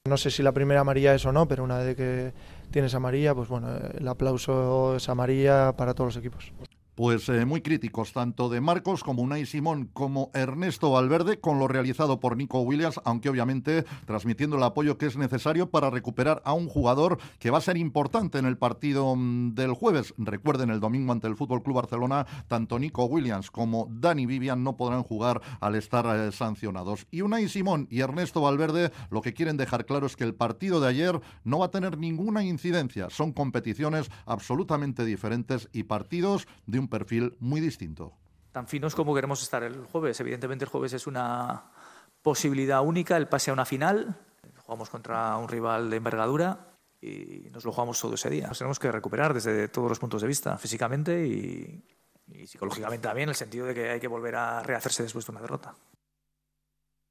[0.06, 2.34] No sé si la primera amarilla es o no, pero una vez que
[2.72, 6.52] tienes amarilla, pues bueno, el aplauso es amarilla para todos los equipos
[6.96, 11.68] pues eh, muy críticos, tanto de Marcos como Unai Simón como Ernesto Valverde, con lo
[11.68, 16.54] realizado por Nico Williams, aunque obviamente transmitiendo el apoyo que es necesario para recuperar a
[16.54, 20.14] un jugador que va a ser importante en el partido mm, del jueves.
[20.18, 24.78] Recuerden, el domingo ante el Fútbol Club Barcelona, tanto Nico Williams como Dani Vivian no
[24.78, 27.08] podrán jugar al estar eh, sancionados.
[27.12, 30.80] Y Unai Simón y Ernesto Valverde lo que quieren dejar claro es que el partido
[30.80, 33.10] de ayer no va a tener ninguna incidencia.
[33.10, 38.14] Son competiciones absolutamente diferentes y partidos de un un perfil muy distinto.
[38.52, 40.20] Tan finos como queremos estar el jueves.
[40.20, 41.72] Evidentemente el jueves es una
[42.22, 44.16] posibilidad única, el pase a una final.
[44.66, 46.68] Jugamos contra un rival de envergadura
[47.02, 48.48] y nos lo jugamos todo ese día.
[48.48, 51.84] Nos tenemos que recuperar desde todos los puntos de vista, físicamente y,
[52.46, 55.42] psicológicamente también, en el sentido de que hay que volver a rehacerse después de una
[55.42, 55.76] derrota.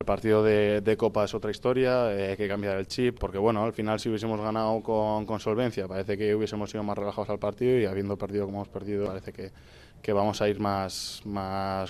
[0.02, 3.62] El partido de, Copa es otra historia, eh, hay que cambiar el chip, porque bueno,
[3.62, 7.78] al final si hubiésemos ganado con, solvencia, parece que hubiésemos ido más relajados al partido
[7.78, 11.22] y habiendo perdido como hemos perdido, parece que, vamos a ir más,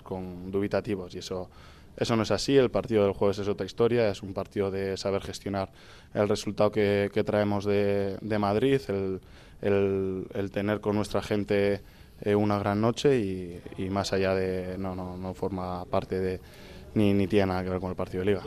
[0.03, 1.15] con dubitativos.
[1.15, 1.49] Y eso,
[1.97, 4.99] eso no es así, el partido del jueves es otra historia, es un partido de
[4.99, 5.71] saber gestionar
[6.13, 8.79] el resultado que, traemos de, Madrid,
[9.63, 11.81] el, tener con nuestra gente
[12.21, 13.19] eh, una gran noche
[13.79, 16.41] y, más allá de, no, no forma parte de
[16.95, 18.43] ni, ni tiene nada que ver con el partido de liga.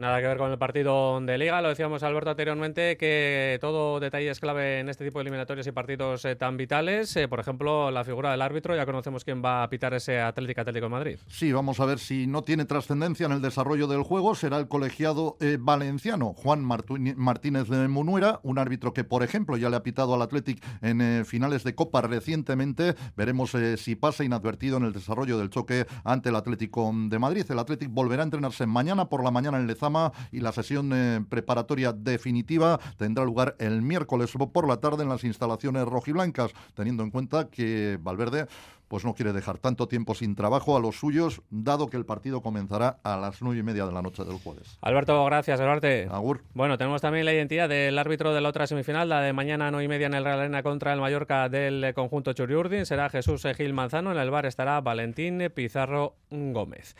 [0.00, 4.30] Nada que ver con el partido de Liga, lo decíamos Alberto anteriormente, que todo detalle
[4.30, 7.14] es clave en este tipo de eliminatorios y partidos eh, tan vitales.
[7.16, 10.62] Eh, por ejemplo, la figura del árbitro, ya conocemos quién va a pitar ese Atlético
[10.62, 11.18] Atlético de Madrid.
[11.26, 14.68] Sí, vamos a ver si no tiene trascendencia en el desarrollo del juego, será el
[14.68, 19.82] colegiado eh, valenciano Juan Martínez de Munuera, un árbitro que, por ejemplo, ya le ha
[19.82, 22.94] pitado al Atlético en finales de Copa recientemente.
[23.18, 27.44] Veremos si pasa inadvertido en el desarrollo del choque ante el Atlético de Madrid.
[27.50, 29.89] El Atlético volverá a entrenarse mañana por la mañana en Lezama
[30.32, 35.24] y la sesión eh, preparatoria definitiva tendrá lugar el miércoles por la tarde en las
[35.24, 38.46] instalaciones rojiblancas, teniendo en cuenta que Valverde
[38.90, 42.42] pues no quiere dejar tanto tiempo sin trabajo a los suyos, dado que el partido
[42.42, 44.78] comenzará a las nueve y media de la noche del jueves.
[44.80, 46.12] Alberto, gracias, Alberto.
[46.12, 46.42] Agur.
[46.54, 49.70] Bueno, tenemos también la identidad del árbitro de la otra semifinal, la de mañana a
[49.70, 52.84] nueve y media en el Real Arena contra el Mallorca del conjunto Churiurdin.
[52.84, 54.10] Será Jesús Gil Manzano.
[54.10, 56.96] En el bar estará Valentín Pizarro Gómez.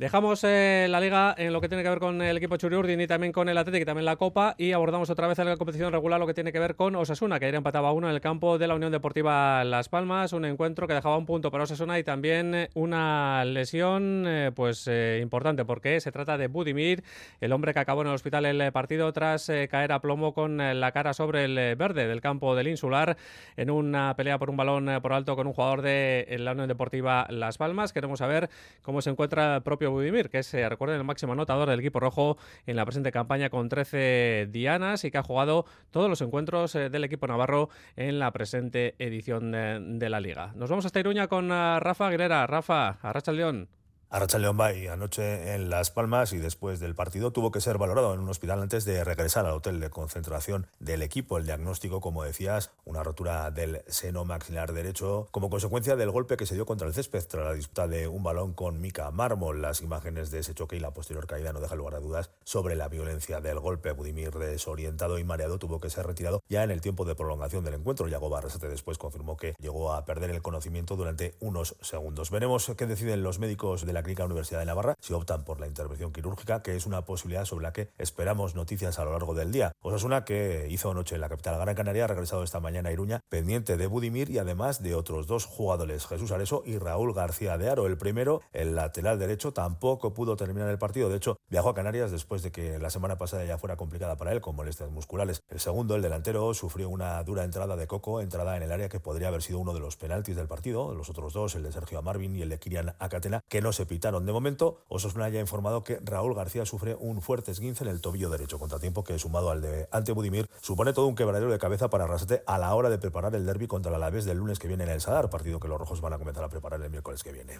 [0.00, 3.06] Dejamos eh, la liga en lo que tiene que ver con el equipo Churiurdin y
[3.06, 5.92] también con el Atlético y también la Copa y abordamos otra vez en la competición
[5.92, 8.56] regular lo que tiene que ver con Osasuna, que ayer empataba uno en el campo
[8.56, 12.02] de la Unión Deportiva Las Palmas, un encuentro que dejaba un punto para Osasuna y
[12.02, 14.88] también eh, una lesión eh, pues
[15.20, 17.04] importante porque se trata de Budimir,
[17.42, 20.92] el hombre que acabó en el hospital el partido tras caer a plomo con la
[20.92, 23.18] cara sobre el verde del campo del Insular
[23.58, 27.26] en una pelea por un balón por alto con un jugador de la Unión Deportiva
[27.28, 27.92] Las Palmas.
[27.92, 28.48] Queremos saber
[28.80, 32.00] cómo se encuentra el propio Budimir, que es, eh, recuerden, el máximo anotador del equipo
[32.00, 36.74] rojo en la presente campaña con 13 dianas y que ha jugado todos los encuentros
[36.74, 40.52] eh, del equipo navarro en la presente edición de, la liga.
[40.56, 42.46] Nos vamos hasta Iruña con eh, Rafa Aguilera.
[42.46, 43.68] Rafa, Arracha León.
[44.12, 48.12] Arracha León Bay anoche en Las Palmas y después del partido tuvo que ser valorado
[48.12, 51.38] en un hospital antes de regresar al hotel de concentración del equipo.
[51.38, 56.44] El diagnóstico, como decías, una rotura del seno maxilar derecho como consecuencia del golpe que
[56.44, 59.62] se dio contra el césped tras la disputa de un balón con Mica Mármol.
[59.62, 62.74] Las imágenes de ese choque y la posterior caída no dejan lugar a dudas sobre
[62.74, 63.92] la violencia del golpe.
[63.92, 67.74] Budimir, desorientado y mareado, tuvo que ser retirado ya en el tiempo de prolongación del
[67.74, 68.08] encuentro.
[68.08, 72.32] Yago Barrasate después confirmó que llegó a perder el conocimiento durante unos segundos.
[72.32, 75.66] Veremos qué deciden los médicos de la Clínica Universidad de Navarra si optan por la
[75.66, 79.52] intervención quirúrgica, que es una posibilidad sobre la que esperamos noticias a lo largo del
[79.52, 79.72] día.
[79.82, 83.20] Osasuna, que hizo anoche en la capital Gran Canaria, ha regresado esta mañana a Iruña,
[83.28, 87.70] pendiente de Budimir y además de otros dos jugadores, Jesús Areso y Raúl García de
[87.70, 87.86] Aro.
[87.86, 91.08] El primero, el lateral derecho, tampoco pudo terminar el partido.
[91.08, 94.32] De hecho, viajó a Canarias después de que la semana pasada ya fuera complicada para
[94.32, 95.42] él con molestias musculares.
[95.48, 99.00] El segundo, el delantero, sufrió una dura entrada de Coco, entrada en el área que
[99.00, 100.94] podría haber sido uno de los penaltis del partido.
[100.94, 103.86] Los otros dos, el de Sergio Amarvin y el de Kirian Acatena, que no se
[103.90, 107.90] pitaron de momento, Osasuna ya ha informado que Raúl García sufre un fuerte esguince en
[107.90, 111.58] el tobillo derecho, contratiempo que sumado al de ante Budimir supone todo un quebradero de
[111.58, 114.60] cabeza para Rasete a la hora de preparar el derby contra el Alavés del lunes
[114.60, 116.90] que viene en el Sadar, partido que los rojos van a comenzar a preparar el
[116.90, 117.58] miércoles que viene.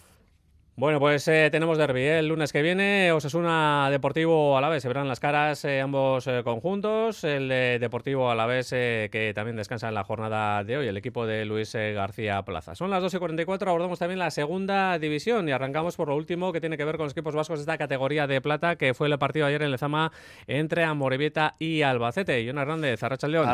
[0.81, 2.21] Bueno, pues eh, tenemos derby ¿eh?
[2.21, 3.13] el lunes que viene.
[3.13, 4.81] Osasuna Deportivo a la vez.
[4.81, 7.23] Se verán las caras eh, ambos eh, conjuntos.
[7.23, 10.87] El de Deportivo a la vez que también descansa en la jornada de hoy.
[10.87, 12.75] El equipo de Luis García Plaza.
[12.75, 13.69] Son las 2 y 44.
[13.69, 17.05] Abordamos también la segunda división y arrancamos por lo último que tiene que ver con
[17.05, 20.13] los equipos vascos de esta categoría de plata, que fue el partido ayer en Lezama
[20.47, 22.43] entre Amorebieta y Albacete.
[22.47, 23.47] John Hernández, Arracha León.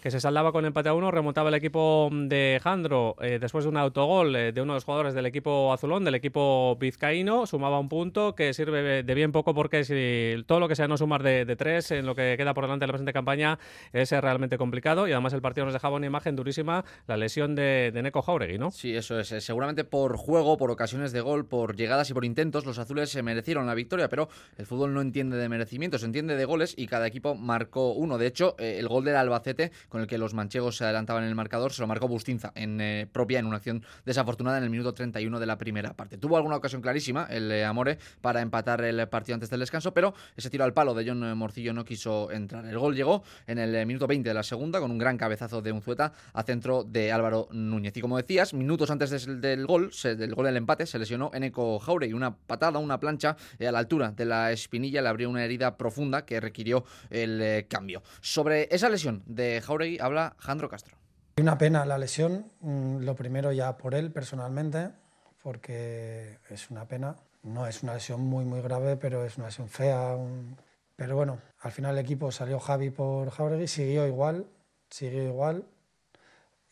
[0.00, 1.10] Que se saldaba con empate a uno.
[1.10, 5.26] Remontaba el equipo de Jandro después de un autogol de uno de los jugadores del
[5.26, 6.45] equipo azulón, del equipo
[6.78, 10.88] vizcaíno, sumaba un punto que sirve de bien poco porque si todo lo que sea
[10.88, 13.58] no sumar de, tres en lo que queda por delante de la presente campaña
[13.92, 17.92] es realmente complicado y además el partido nos dejaba una imagen durísima, la lesión de,
[17.94, 18.70] Neko Jauregui, ¿no?
[18.70, 19.28] Sí, eso es.
[19.28, 23.22] Seguramente por juego, por ocasiones de gol, por llegadas y por intentos, los azules se
[23.22, 24.28] merecieron la victoria, pero
[24.58, 28.18] el fútbol no entiende de merecimientos, entiende de goles y cada equipo marcó uno.
[28.18, 31.28] De hecho, eh, el gol del Albacete, con el que los manchegos se adelantaban en
[31.28, 34.70] el marcador, se lo marcó Bustinza en eh, propia en una acción desafortunada en el
[34.70, 36.18] minuto 31 de la primera parte.
[36.18, 40.14] Tuvo alguna ocasión clarísima, el eh, Amore, para empatar el partido antes del descanso, pero
[40.36, 42.66] ese tiro al palo de John Morcillo no quiso entrar.
[42.66, 45.62] El gol llegó en el eh, minuto 20 de la segunda con un gran cabezazo
[45.62, 47.96] de Unzueta a centro de Álvaro Núñez.
[47.96, 52.12] Y como decías, minutos antes del gol, del gol del empate, se lesionó Eneco y
[52.12, 55.76] Una patada, una plancha eh, a la altura de la espinilla le abrió una herida
[55.76, 58.02] profunda que requirió el cambio.
[58.20, 60.96] Sobre esa lesión de Jauregui habla Jandro Castro.
[61.38, 64.92] Una pena la lesión, mm, lo primero ya por él personalmente,
[65.46, 67.14] porque es una pena.
[67.44, 70.16] No es una lesión muy, muy grave, pero es una lesión fea.
[70.96, 74.44] Pero bueno, al final el equipo salió Javi por Jauregui, siguió igual,
[74.90, 75.62] siguió igual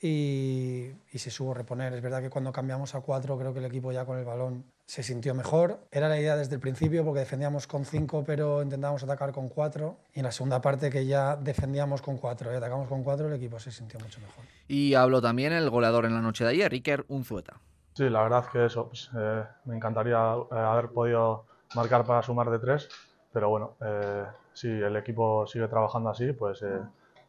[0.02, 1.92] y, y, se supo reponer.
[1.92, 4.64] Es verdad que cuando cambiamos a cuatro, creo que el equipo ya con el balón
[4.86, 5.78] se sintió mejor.
[5.92, 9.98] Era la idea desde el principio porque defendíamos con cinco, pero intentábamos atacar con cuatro.
[10.14, 13.34] Y en la segunda parte, que ya defendíamos con cuatro y atacamos con cuatro, el
[13.34, 14.44] equipo se sintió mucho mejor.
[14.66, 17.60] Y habló también el goleador en la noche de ayer, Iker Unzueta.
[17.94, 22.50] Sí, la verdad que eso, pues, eh, me encantaría eh, haber podido marcar para sumar
[22.50, 22.88] de tres,
[23.32, 26.64] pero bueno, eh, si el equipo sigue trabajando así, pues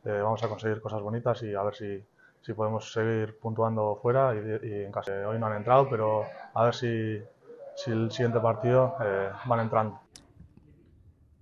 [0.04, 2.04] vamos a conseguir cosas bonitas y a ver si,
[2.41, 5.28] si podemos seguir puntuando fuera y, y en casa.
[5.28, 7.19] hoy no han entrado, pero a ver si,
[7.75, 8.95] si el siguiente partido
[9.45, 9.99] van entrando.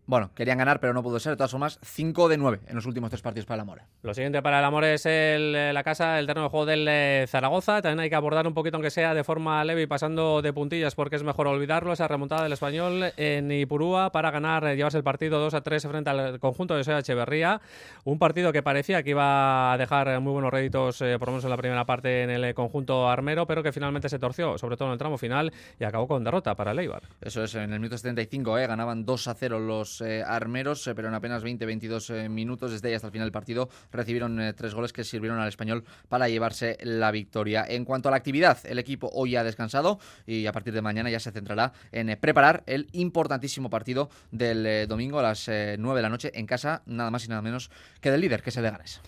[0.06, 1.32] Bueno, querían ganar, pero no pudo ser.
[1.32, 3.84] De todas formas, 5 de 9 en los últimos tres partidos para el Amore.
[4.02, 7.26] Lo siguiente para el Amore es eh, la casa, el terreno de juego del eh,
[7.30, 7.82] Zaragoza.
[7.82, 10.94] También hay que abordar un poquito, aunque sea de forma leve y pasando de puntillas,
[10.94, 11.94] porque es mejor olvidarlo.
[11.94, 15.88] Esa remontada del español en Ipurúa para ganar, eh, llevarse el partido 2 a 3
[15.88, 17.62] frente al conjunto de Soya Echeverría.
[18.04, 21.50] Un partido que parecía que iba a dejar muy buenos réditos, por lo menos en
[21.50, 24.94] la primera parte, en el conjunto armero, pero que finalmente se torció, sobre todo en
[24.94, 27.04] el tramo final, y acabó con derrota para el Eibar.
[27.22, 30.96] Eso es, en el minuto 75, eh, ganaban 2 a 0 los eh, armeros, eh,
[30.96, 34.74] pero en apenas 20-22 eh, minutos desde ahí hasta el final del partido recibieron tres
[34.74, 37.66] goles que sirvieron al español para llevarse la victoria.
[37.68, 41.10] En cuanto a la actividad, el equipo hoy ha descansado y a partir de mañana
[41.10, 46.10] ya se centrará en preparar el importantísimo partido del domingo a las 9 de la
[46.10, 47.70] noche en casa, nada más y nada menos
[48.02, 49.02] que del líder, que es el Leganés.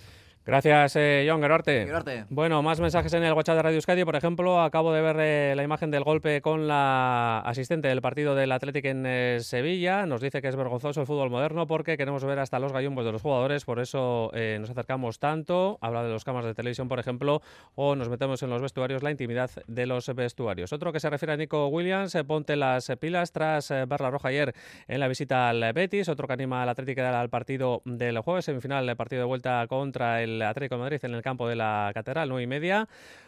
[0.46, 1.88] Gracias, eh, John Gerarte.
[2.30, 4.06] Bueno, más mensajes en el WhatsApp de Radio Euskadi.
[4.06, 8.36] Por ejemplo, acabo de ver eh, la imagen del golpe con la asistente del partido
[8.36, 10.06] del Atlético en eh, Sevilla.
[10.06, 13.12] Nos dice que es vergonzoso el fútbol moderno porque queremos ver hasta los gallumbos de
[13.12, 15.80] los jugadores, por eso eh, nos acercamos tanto.
[15.82, 17.42] Habla de los cámaras de televisión, por ejemplo,
[17.74, 20.72] o nos metemos en los vestuarios, la intimidad de los vestuarios.
[20.74, 24.54] Otro que se refiere a Nico Williams, ponte las pilas tras ver la roja ayer
[24.88, 26.08] en la visita al Betis.
[26.08, 30.22] Otro que anima al Atlético al partido del jueves, semifinal, el partido de vuelta contra
[30.22, 32.88] el Atlético Madrid en el campo de la Catedral, 9 y media.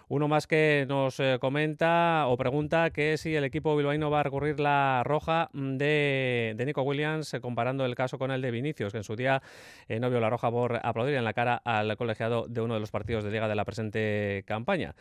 [0.09, 4.23] Uno más que nos eh, comenta o pregunta que si el equipo bilbaíno va a
[4.23, 8.99] recurrir la roja de, Nico Williams, eh, comparando el caso con el de Vinicius, que
[8.99, 9.41] en su día
[9.89, 12.79] eh, no vio la roja por aplaudir en la cara al colegiado de uno de
[12.79, 14.95] los partidos de liga de la presente campaña.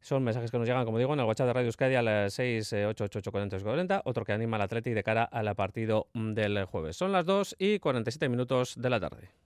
[0.00, 2.34] Son mensajes que nos llegan, como digo, en el WhatsApp de Radio Euskadi a las
[2.34, 6.96] 68840 otro que anima al Atleti de cara al partido del jueves.
[6.96, 9.43] Son las 2 y 47 minutos de la tarde.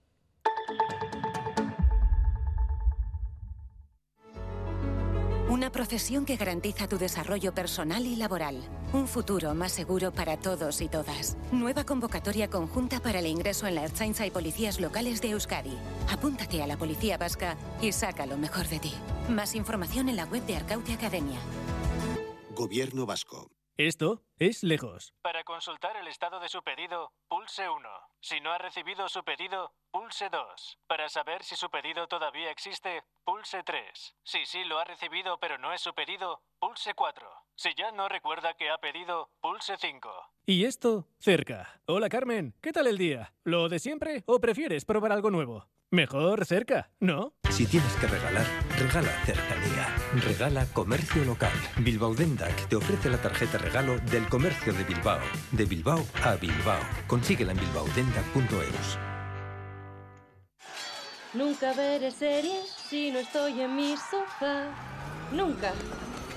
[5.49, 8.61] Una profesión que garantiza tu desarrollo personal y laboral.
[8.93, 11.37] Un futuro más seguro para todos y todas.
[11.51, 15.75] Nueva convocatoria conjunta para el ingreso en la Ertzaintza y policías locales de Euskadi.
[16.07, 18.93] Apúntate a la Policía Vasca y saca lo mejor de ti.
[19.27, 21.39] Más información en la web de Arcaute Academia.
[22.55, 23.49] Gobierno Vasco.
[23.79, 25.13] Esto es lejos.
[25.21, 27.87] Para consultar el estado de su pedido, pulse 1.
[28.19, 30.79] Si no ha recibido su pedido, pulse 2.
[30.85, 34.15] Para saber si su pedido todavía existe, pulse 3.
[34.21, 37.25] Si sí lo ha recibido pero no es su pedido, pulse 4.
[37.55, 40.09] Si ya no recuerda que ha pedido, pulse 5.
[40.45, 41.79] Y esto, cerca.
[41.85, 43.33] Hola Carmen, ¿qué tal el día?
[43.45, 45.69] ¿Lo de siempre o prefieres probar algo nuevo?
[45.91, 47.33] Mejor cerca, ¿no?
[47.49, 48.45] Si tienes que regalar,
[48.77, 49.87] regala cercanía.
[50.23, 51.51] Regala comercio local.
[51.79, 55.19] Bilbao Dendac te ofrece la tarjeta regalo del comercio de Bilbao.
[55.51, 56.79] De Bilbao a Bilbao.
[57.07, 58.99] Consíguela en bilbaodendac.eus.
[61.33, 64.67] Nunca veré series si no estoy en mi sofá.
[65.33, 65.73] Nunca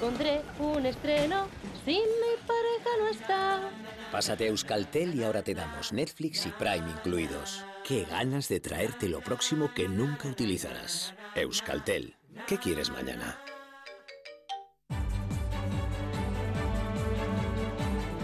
[0.03, 1.46] pondré un estreno
[1.84, 3.70] si mi pareja no está.
[4.11, 7.64] Pásate a Euskaltel y ahora te damos Netflix y Prime incluidos.
[7.86, 11.14] Qué ganas de traerte lo próximo que nunca utilizarás.
[11.36, 12.16] Euskaltel.
[12.48, 13.38] ¿Qué quieres mañana?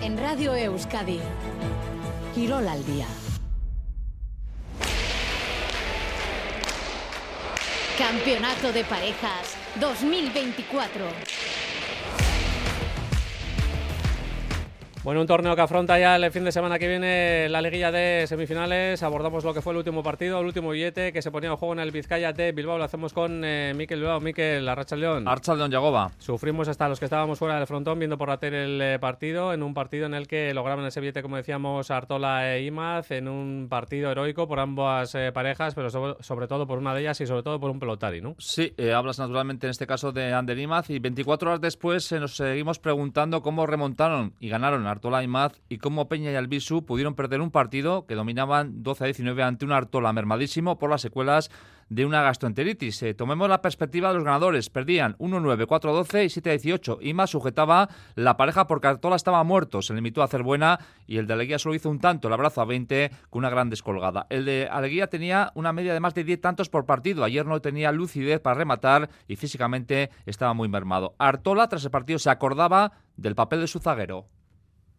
[0.03, 1.20] En Radio Euskadi.
[2.35, 3.07] Quirol al día.
[7.99, 11.48] Campeonato de Parejas 2024.
[15.05, 18.27] Bueno, un torneo que afronta ya el fin de semana que viene la liguilla de
[18.27, 19.03] semifinales.
[19.03, 21.75] Abordamos lo que fue el último partido, el último billete que se ponía en juego
[21.75, 22.79] en el Vizcaya de Bilbao.
[22.79, 24.21] Lo hacemos con eh, Miquel Bilbao.
[24.21, 25.29] Miquel, Arracha León.
[25.29, 26.11] Archa León Yagoba.
[26.19, 29.53] Sufrimos hasta los que estábamos fuera del frontón viendo por la tele el eh, partido,
[29.53, 33.29] en un partido en el que lograban ese billete, como decíamos, Artola e Imaz, en
[33.29, 37.21] un partido heroico por ambas eh, parejas, pero sobre, sobre, todo por una de ellas
[37.21, 38.35] y sobre todo por un pelotari, ¿no?
[38.39, 42.37] Sí, eh, hablas naturalmente en este caso de Ander Imaz y 24 horas después nos
[42.37, 47.14] seguimos preguntando cómo remontaron y ganaron Artola y Maz y cómo Peña y Albisu pudieron
[47.14, 51.51] perder un partido que dominaban 12 a 19 ante un Artola mermadísimo por las secuelas
[51.89, 53.03] de una gastroenteritis.
[53.03, 54.70] Eh, tomemos la perspectiva de los ganadores.
[54.70, 56.99] Perdían 1-9, 4-12 y 7-18.
[57.03, 59.82] Ima sujetaba la pareja porque Artola estaba muerto.
[59.82, 62.61] Se limitó a hacer buena y el de Aleguía solo hizo un tanto, el abrazo
[62.61, 64.26] a 20 con una gran descolgada.
[64.30, 67.24] El de Aleguía tenía una media de más de 10 tantos por partido.
[67.24, 71.14] Ayer no tenía lucidez para rematar y físicamente estaba muy mermado.
[71.18, 74.26] Artola tras el partido se acordaba del papel de su zaguero.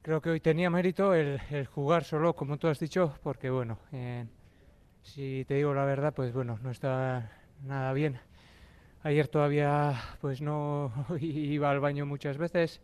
[0.02, 3.78] Creo que hoy tenía mérito el, el jugar solo, como tú has dicho, porque bueno,
[3.91, 4.26] eh,
[5.04, 7.32] si te digo la verdad, pues bueno, no está
[7.66, 8.18] nada bien.
[9.04, 12.80] Ayer todavía pues no iba al baño muchas veces,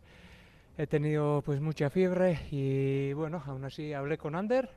[0.76, 4.68] he tenido pues mucha fiebre y bueno, aún así hablé con Ander,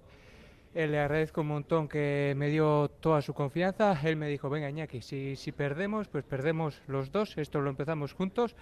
[0.74, 4.70] él le agradezco un montón que me dio toda su confianza, él me dijo, venga
[4.70, 8.56] Iñaki, si, si perdemos, pues perdemos los dos, esto lo empezamos juntos,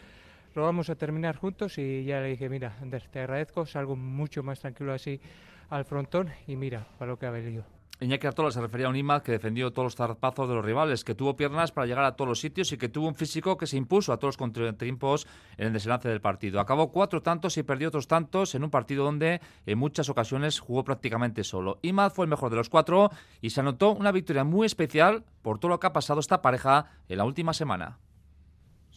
[0.58, 4.41] lo vamos a terminar juntos y ya le dije, mira, Ander, te agradezco, salgo mucho
[4.41, 5.22] más tranquilo así
[5.70, 7.64] al frontón y mira, para lo que ha venido.
[7.99, 11.03] Iñaki Artola se refería a un Imaz que defendió todos los zarpazos de los rivales,
[11.03, 13.66] que tuvo piernas para llegar a todos los sitios y que tuvo un físico que
[13.66, 15.28] se impuso a todos los contratiempos
[15.58, 16.60] en el desenlace del partido.
[16.60, 20.84] Acabó cuatro tantos y perdió otros tantos en un partido donde en muchas ocasiones jugó
[20.84, 21.80] prácticamente solo.
[21.82, 23.10] Imaz fue el mejor de los cuatro
[23.41, 26.91] y se anotó una victoria muy especial por todo lo que ha pasado esta pareja
[27.10, 27.97] en la última semana.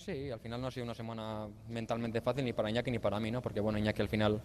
[0.04, 3.20] Sí, al final no ha sido una semana mentalmente fácil ni para Iñaki ni para
[3.20, 3.42] mí, ¿no?
[3.42, 4.40] Porque bueno, Iñaki al final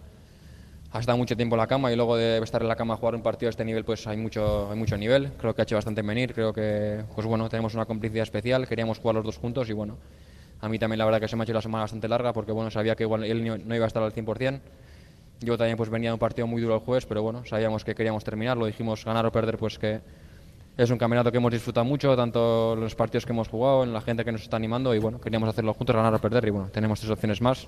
[0.92, 2.98] ha estado mucho tiempo en la cama y luego de estar en la cama a
[2.98, 5.32] jugar un partido de este nivel pues hay mucho, hay mucho nivel.
[5.38, 8.68] Creo que ha hecho bastante en venir, creo que pues bueno, tenemos una complicidad especial,
[8.68, 9.98] queríamos jugar los dos juntos y bueno,
[10.60, 12.52] a mí también la verdad que se me ha hecho la semana bastante larga porque
[12.52, 14.60] bueno, sabía que él no iba a estar al 100%.
[15.40, 17.96] Yo también pues venía de un partido muy duro el jueves, pero bueno, sabíamos que
[17.96, 20.02] queríamos terminar, lo dijimos ganar o perder pues que
[20.78, 24.02] es un campeonato que hemos disfrutado mucho, tanto los partidos que hemos jugado, en la
[24.02, 26.70] gente que nos está animando y bueno, queríamos hacerlo juntos, ganar o perder y bueno,
[26.70, 27.68] tenemos tres opciones más,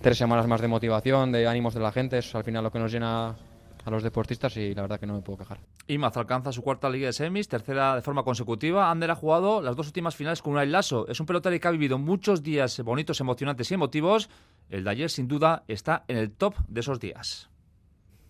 [0.00, 2.78] tres semanas más de motivación, de ánimos de la gente, es al final lo que
[2.78, 3.36] nos llena
[3.84, 5.60] a los deportistas y la verdad que no me puedo quejar.
[5.86, 8.90] Imaz alcanza su cuarta liga de semis, tercera de forma consecutiva.
[8.90, 11.08] Ander ha jugado las dos últimas finales con un Lasso.
[11.08, 14.28] Es un pelotari que ha vivido muchos días bonitos, emocionantes y emotivos.
[14.68, 17.48] El de ayer, sin duda, está en el top de esos días.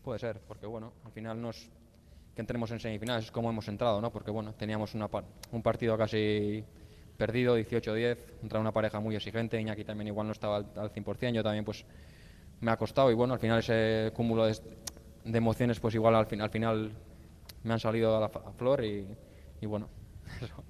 [0.04, 1.68] Puede ser, porque bueno, al final nos
[2.38, 4.12] que entremos en semifinales, es como hemos entrado, ¿no?
[4.12, 5.08] Porque bueno, teníamos una,
[5.50, 6.62] un partido casi
[7.16, 11.32] perdido, 18-10, contra una pareja muy exigente, Iñaki también igual no estaba al, al 100%,
[11.32, 11.84] yo también pues
[12.60, 14.56] me ha costado y bueno, al final ese cúmulo de,
[15.24, 16.92] de emociones pues igual al, fin, al, final
[17.64, 19.04] me han salido a la flor y,
[19.60, 19.88] y bueno,
[20.40, 20.62] eso.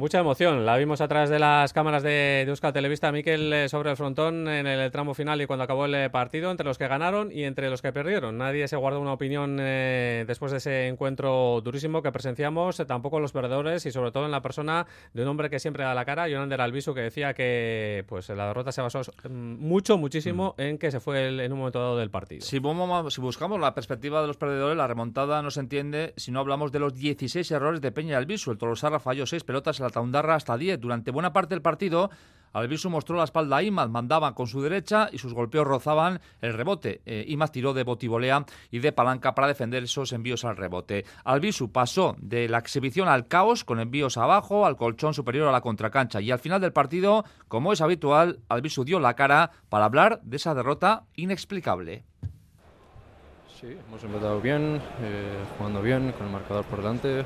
[0.00, 3.68] Mucha emoción, la vimos a través de las cámaras de, de Euskal Televista, Miquel eh,
[3.68, 6.78] sobre el frontón en el tramo final y cuando acabó el eh, partido, entre los
[6.78, 8.38] que ganaron y entre los que perdieron.
[8.38, 13.32] Nadie se guardó una opinión eh, después de ese encuentro durísimo que presenciamos, tampoco los
[13.32, 16.30] perdedores y sobre todo en la persona de un hombre que siempre da la cara,
[16.30, 20.62] Jonander Albisu, que decía que pues la derrota se basó mucho, muchísimo mm.
[20.62, 22.40] en que se fue el, en un momento dado del partido.
[22.40, 26.32] Si, vamos, si buscamos la perspectiva de los perdedores, la remontada no se entiende si
[26.32, 28.50] no hablamos de los 16 errores de Peña y Albisu.
[28.50, 30.80] El Tolosarra falló 6 pelotas en la Taundarra hasta 10.
[30.80, 32.10] Durante buena parte del partido,
[32.52, 36.52] Albisu mostró la espalda a Imaz, mandaba con su derecha y sus golpeos rozaban el
[36.52, 37.00] rebote.
[37.06, 41.04] Eh, Imaz tiró de botivolea y de palanca para defender esos envíos al rebote.
[41.24, 45.60] Albisu pasó de la exhibición al caos con envíos abajo, al colchón superior a la
[45.60, 50.20] contracancha y al final del partido, como es habitual, Albisu dio la cara para hablar
[50.22, 52.04] de esa derrota inexplicable.
[53.60, 57.24] Sí, hemos empezado bien, eh, jugando bien, con el marcador por delante, eh,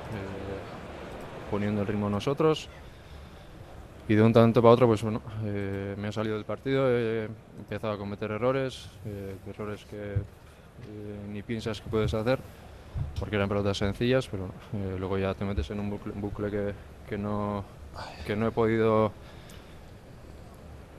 [1.51, 2.69] poniendo el ritmo nosotros.
[4.07, 7.25] Y de un tanto para otro, pues bueno, eh, me ha salido del partido, he
[7.59, 12.39] empezado a cometer errores, eh, errores que eh, ni piensas que puedes hacer,
[13.19, 16.75] porque eran pelotas sencillas, pero eh, luego ya te metes en un bucle, bucle que,
[17.09, 17.65] que no,
[18.27, 19.13] que no he podido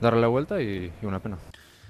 [0.00, 1.38] darle la vuelta y una pena.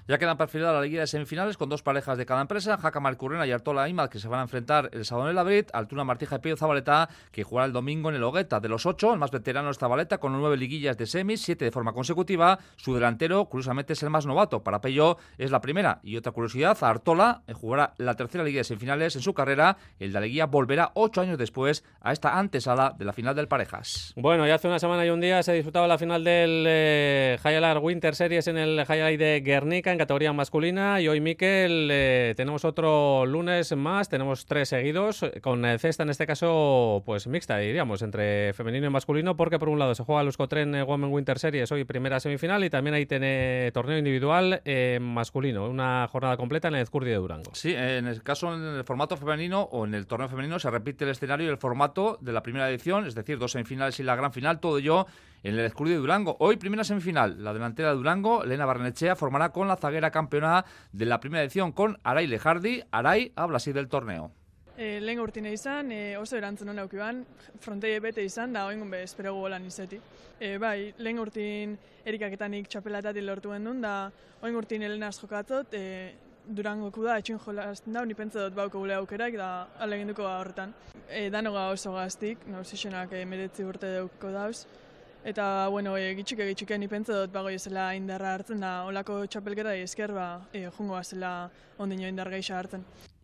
[0.09, 3.45] Ya quedan perfiladas la liguilla de semifinales con dos parejas de cada empresa, Jaca Marcurrena
[3.45, 6.37] y Artola Imad, que se van a enfrentar el sábado en el Abril, Altuna Martija
[6.37, 8.61] y Pío Zabaleta, que jugará el domingo en el Hogueta.
[8.61, 11.73] De los ocho, el más veterano es Zabaleta, con nueve liguillas de semis, siete de
[11.73, 12.61] forma consecutiva.
[12.77, 14.63] Su delantero, curiosamente, es el más novato.
[14.63, 15.99] Para Pello es la primera.
[16.05, 19.77] Y otra curiosidad, Artola eh, jugará la tercera liguilla de semifinales en su carrera.
[19.99, 24.13] El de Alegría volverá ocho años después a esta antesala de la final del Parejas.
[24.15, 27.83] Bueno, ya hace una semana y un día se disputaba la final del eh, Highlight
[27.83, 32.67] Winter Series en el Highlight de Guernica en categoría masculina y hoy, Miquel, eh, tenemos
[32.67, 37.57] otro lunes más, tenemos tres seguidos, eh, con eh, cesta en este caso pues mixta,
[37.57, 41.11] diríamos, entre femenino y masculino, porque por un lado se juega el Euskotren eh, Women
[41.11, 46.37] Winter Series hoy primera semifinal y también hay tiene torneo individual eh, masculino, una jornada
[46.37, 47.55] completa en el Ezcurdi de Durango.
[47.55, 51.05] Sí, en el caso en el formato femenino o en el torneo femenino se repite
[51.05, 54.15] el escenario y el formato de la primera edición, es decir, dos semifinales y la
[54.15, 55.07] gran final, todo ello
[55.43, 56.37] en el Escudo de Durango.
[56.41, 57.43] Hoy, primera semifinal.
[57.43, 61.73] La delantera de Durango, Elena Barnechea, formará con la zaguera campeona de la primera edición
[61.73, 62.83] con Aray Lejardi.
[62.91, 64.33] Aray habla así del torneo.
[64.77, 67.23] E, lehen urtine izan, e, oso erantzun hona aukiban,
[67.65, 69.97] frontei bete izan, da oingun be esperego golan izeti.
[70.37, 71.73] E, bai, lehen urtin
[72.05, 74.11] erikaketanik txapelatatik lortu gendun, da
[74.45, 76.13] oin urtin helenaz jokatzot, e,
[76.47, 79.49] Durangoku da, etxun jolazten da, nipentza dut bauko gule aukerak, da
[79.83, 80.75] aleginduko da horretan.
[81.09, 84.67] E, danoga oso gaztik, nauzixenak e, medetzi urte dauko dauz,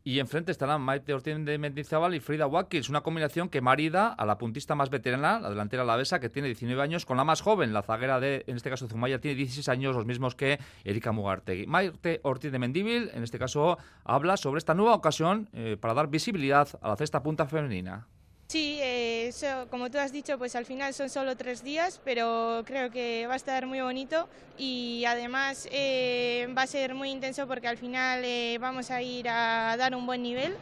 [0.03, 4.27] Y enfrente estarán Maite Ortiz de Mendizábal y Frida Watkins, una combinación que marida a
[4.27, 7.73] la puntista más veterana, la delantera alavesa, que tiene 19 años, con la más joven,
[7.73, 11.69] la zaguera de, en este caso Zumaya, tiene 16 años, los mismos que Erika Mugartegui.
[11.69, 16.09] Maite Ortiz de Mendíbil, en este caso, habla sobre esta nueva ocasión eh, para dar
[16.09, 18.09] visibilidad a la cesta punta femenina.
[18.53, 19.33] Sí, eh,
[19.71, 23.33] como tú has dicho, pues al final son solo tres días, pero creo que va
[23.33, 24.29] a estar muy bonito
[24.59, 29.27] y además eh, va a ser muy intenso porque al final eh, vamos a ir
[29.31, 30.55] a dar un buen nivel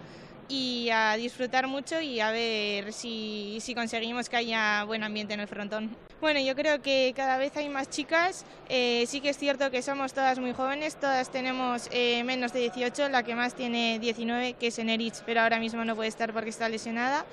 [0.49, 5.41] y a disfrutar mucho y a ver si, si conseguimos que haya buen ambiente en
[5.41, 5.91] el frontón.
[6.21, 9.81] Bueno, yo creo que cada vez hay más chicas, eh, sí que es cierto que
[9.81, 14.53] somos todas muy jóvenes, todas tenemos eh, menos de 18, la que más tiene 19,
[14.55, 17.25] que es Enerich, pero ahora mismo no puede estar porque está lesionada.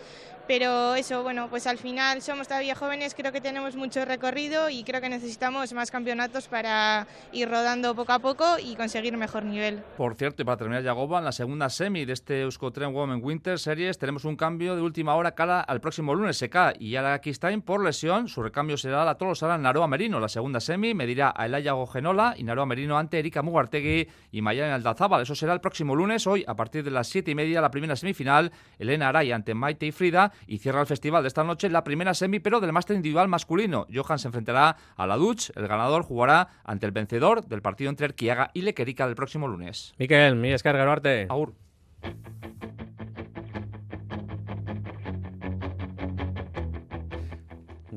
[0.48, 4.84] Pero eso, bueno, pues al final somos todavía jóvenes, creo que tenemos mucho recorrido y
[4.84, 9.84] creo que necesitamos más campeonatos para ir rodando poco a poco y conseguir mejor nivel.
[9.98, 13.60] Por cierto, y para terminar Yagoba, en la segunda semi de este Euskotren Women Winter
[13.60, 16.44] Series tenemos un cambio de última hora cara al próximo lunes.
[16.50, 18.28] Cae y Yara Kistain por lesión.
[18.28, 20.20] Su recambio será la Tolosara Naroa Merino.
[20.20, 24.76] La segunda semi medirá a Elaya Gogenola y Naroa Merino ante Erika Mugartegui y Mayana
[24.76, 25.24] Aldazábal.
[25.24, 26.26] Eso será el próximo lunes.
[26.26, 28.52] Hoy, a partir de las siete y media, la primera semifinal.
[28.80, 30.32] Elena Araya ante Maite y Frida.
[30.46, 33.88] Y cierra el festival de esta noche la primera semi, pero del máster individual masculino.
[33.94, 35.52] Johan se enfrentará a la Dutch.
[35.56, 39.94] El ganador jugará ante el vencedor del partido entre Erquiaga y Lequerica del próximo lunes.
[39.98, 41.28] Miquel, mi escar Garuarte.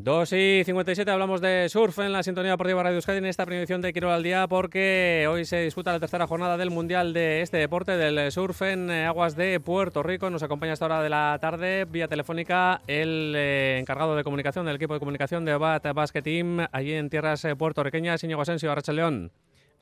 [0.03, 3.63] 2 y 57 hablamos de surf en la sintonía deportiva Radio Euskadi en esta primera
[3.63, 7.43] edición de Quirol al Día porque hoy se disputa la tercera jornada del Mundial de
[7.43, 10.31] este deporte del surf en eh, aguas de Puerto Rico.
[10.31, 14.65] Nos acompaña a esta hora de la tarde vía telefónica el eh, encargado de comunicación
[14.65, 18.73] del equipo de comunicación de Bat Basket Team allí en tierras eh, puertorriqueñas, Íñigo Asensio,
[18.73, 19.31] Arracha León.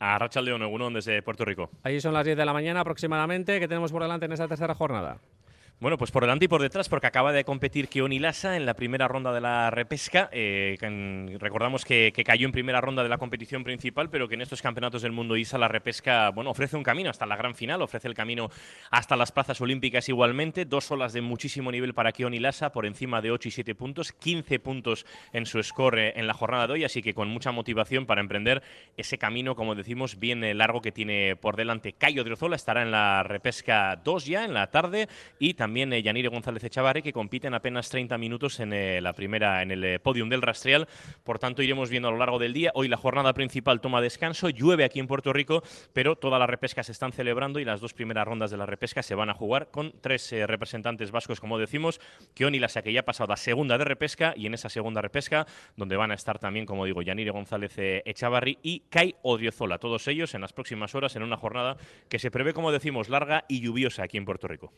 [0.00, 1.70] A Racha León, Egunon, desde Puerto Rico.
[1.84, 3.60] Allí son las 10 de la mañana aproximadamente.
[3.60, 5.18] ¿Qué tenemos por delante en esta tercera jornada?
[5.80, 8.74] Bueno, pues por delante y por detrás, porque acaba de competir Kioni Lassa en la
[8.74, 10.28] primera ronda de la repesca.
[10.32, 10.76] Eh,
[11.38, 14.60] recordamos que, que, cayó en primera ronda de la competición principal, pero que en estos
[14.60, 18.08] campeonatos del mundo ISA la repesca, bueno, ofrece un camino hasta la gran final, ofrece
[18.08, 18.50] el camino
[18.90, 20.64] hasta las plazas olímpicas igualmente.
[20.64, 24.10] Dos olas de muchísimo nivel para Kioni Lassa, por encima de 8 y 7 puntos,
[24.10, 27.52] 15 puntos en su score eh, en la jornada de hoy, así que con mucha
[27.52, 28.64] motivación para emprender
[28.96, 31.92] ese camino, como decimos, bien largo que tiene por delante.
[31.92, 35.08] Cayo Driozola estará en la repesca 2 ya en la tarde
[35.38, 39.12] y también también eh, Yanire González Echavarri, que compiten apenas 30 minutos en eh, la
[39.12, 40.88] primera, en el eh, podium del rastreal.
[41.24, 42.70] Por tanto, iremos viendo a lo largo del día.
[42.74, 45.62] Hoy la jornada principal toma descanso, llueve aquí en Puerto Rico,
[45.92, 49.02] pero todas las repescas se están celebrando y las dos primeras rondas de la repesca
[49.02, 52.00] se van a jugar con tres representantes vascos, como decimos,
[52.32, 55.46] Kioni Lasa, que ya ha pasado a segunda de repesca, y en esa segunda repesca,
[55.76, 60.08] donde van a estar también, como digo, Yanire González eh, Echavarri y Kai Odriozola, todos
[60.08, 61.76] ellos en las próximas horas en una jornada
[62.08, 64.72] que se prevé, como decimos, larga y lluviosa aquí en Puerto Rico.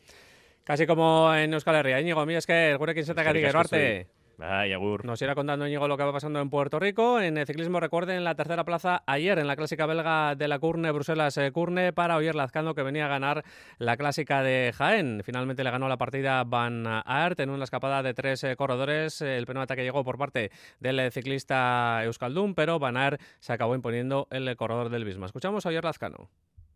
[0.63, 1.99] Casi como en Euskal Herria.
[1.99, 4.07] Íñigo, mira, es que gure que se te Eskerrik asko arte.
[4.43, 5.05] Ay, agur.
[5.05, 7.21] Nos irá contando Íñigo lo que va pasando en Puerto Rico.
[7.21, 10.57] En el ciclismo, recuerden, en la tercera plaza ayer en la clásica belga de la
[10.57, 13.43] Curne, Bruselas-Curne, para Oyer Lazcano, que venía a ganar
[13.77, 15.21] la clásica de Jaén.
[15.23, 19.21] Finalmente le ganó la partida Van Aert en una escapada de tres eh, corredores.
[19.21, 23.75] El primer ataque llegó por parte del eh, ciclista Euskaldun, pero Van Aert se acabó
[23.75, 25.27] imponiendo el eh, corredor del Bisma.
[25.27, 26.29] Escuchamos a Oyer Lazcano.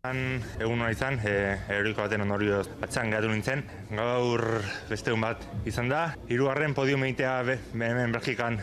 [0.06, 0.18] Han
[0.60, 1.32] egun hona izan, e,
[1.74, 3.64] euriko baten ondorioz atxan gatu nintzen.
[3.90, 4.44] Gaur
[4.90, 6.02] beste egun bat izan da.
[6.30, 7.34] Hirugarren podium egitea
[7.74, 8.60] hemen Belgikan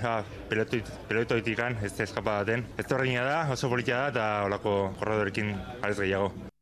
[1.09, 2.65] pelotoitikan, ez eskapa baten.
[2.77, 6.52] Ez da, oso politia da eta olako korredorekin arez gehiago.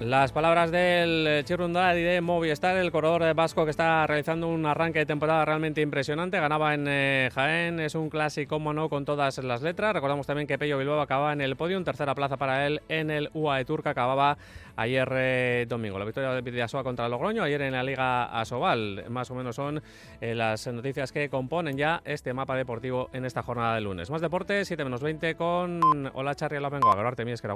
[0.00, 5.00] Las palabras del Chirrundad y de Movistar, el corredor vasco que está realizando un arranque
[5.00, 6.38] de temporada realmente impresionante.
[6.38, 9.92] Ganaba en eh, Jaén, es un clásico mono con todas las letras.
[9.92, 13.28] Recordamos también que Pello Bilbao acababa en el podio, tercera plaza para él en el
[13.34, 14.38] UAE Tour que acababa
[14.76, 15.98] ayer eh, domingo.
[15.98, 19.04] La victoria de Vidasoa contra Logroño, ayer en la Liga Asobal.
[19.08, 19.82] Más o menos son
[20.20, 24.10] eh, las noticias que componen ya este mapa deportivo en esta jornada de lunes.
[24.10, 25.80] Más deporte, 7 menos 20 con
[26.14, 26.88] Hola Charri Lapengo.
[26.92, 27.48] A mi es que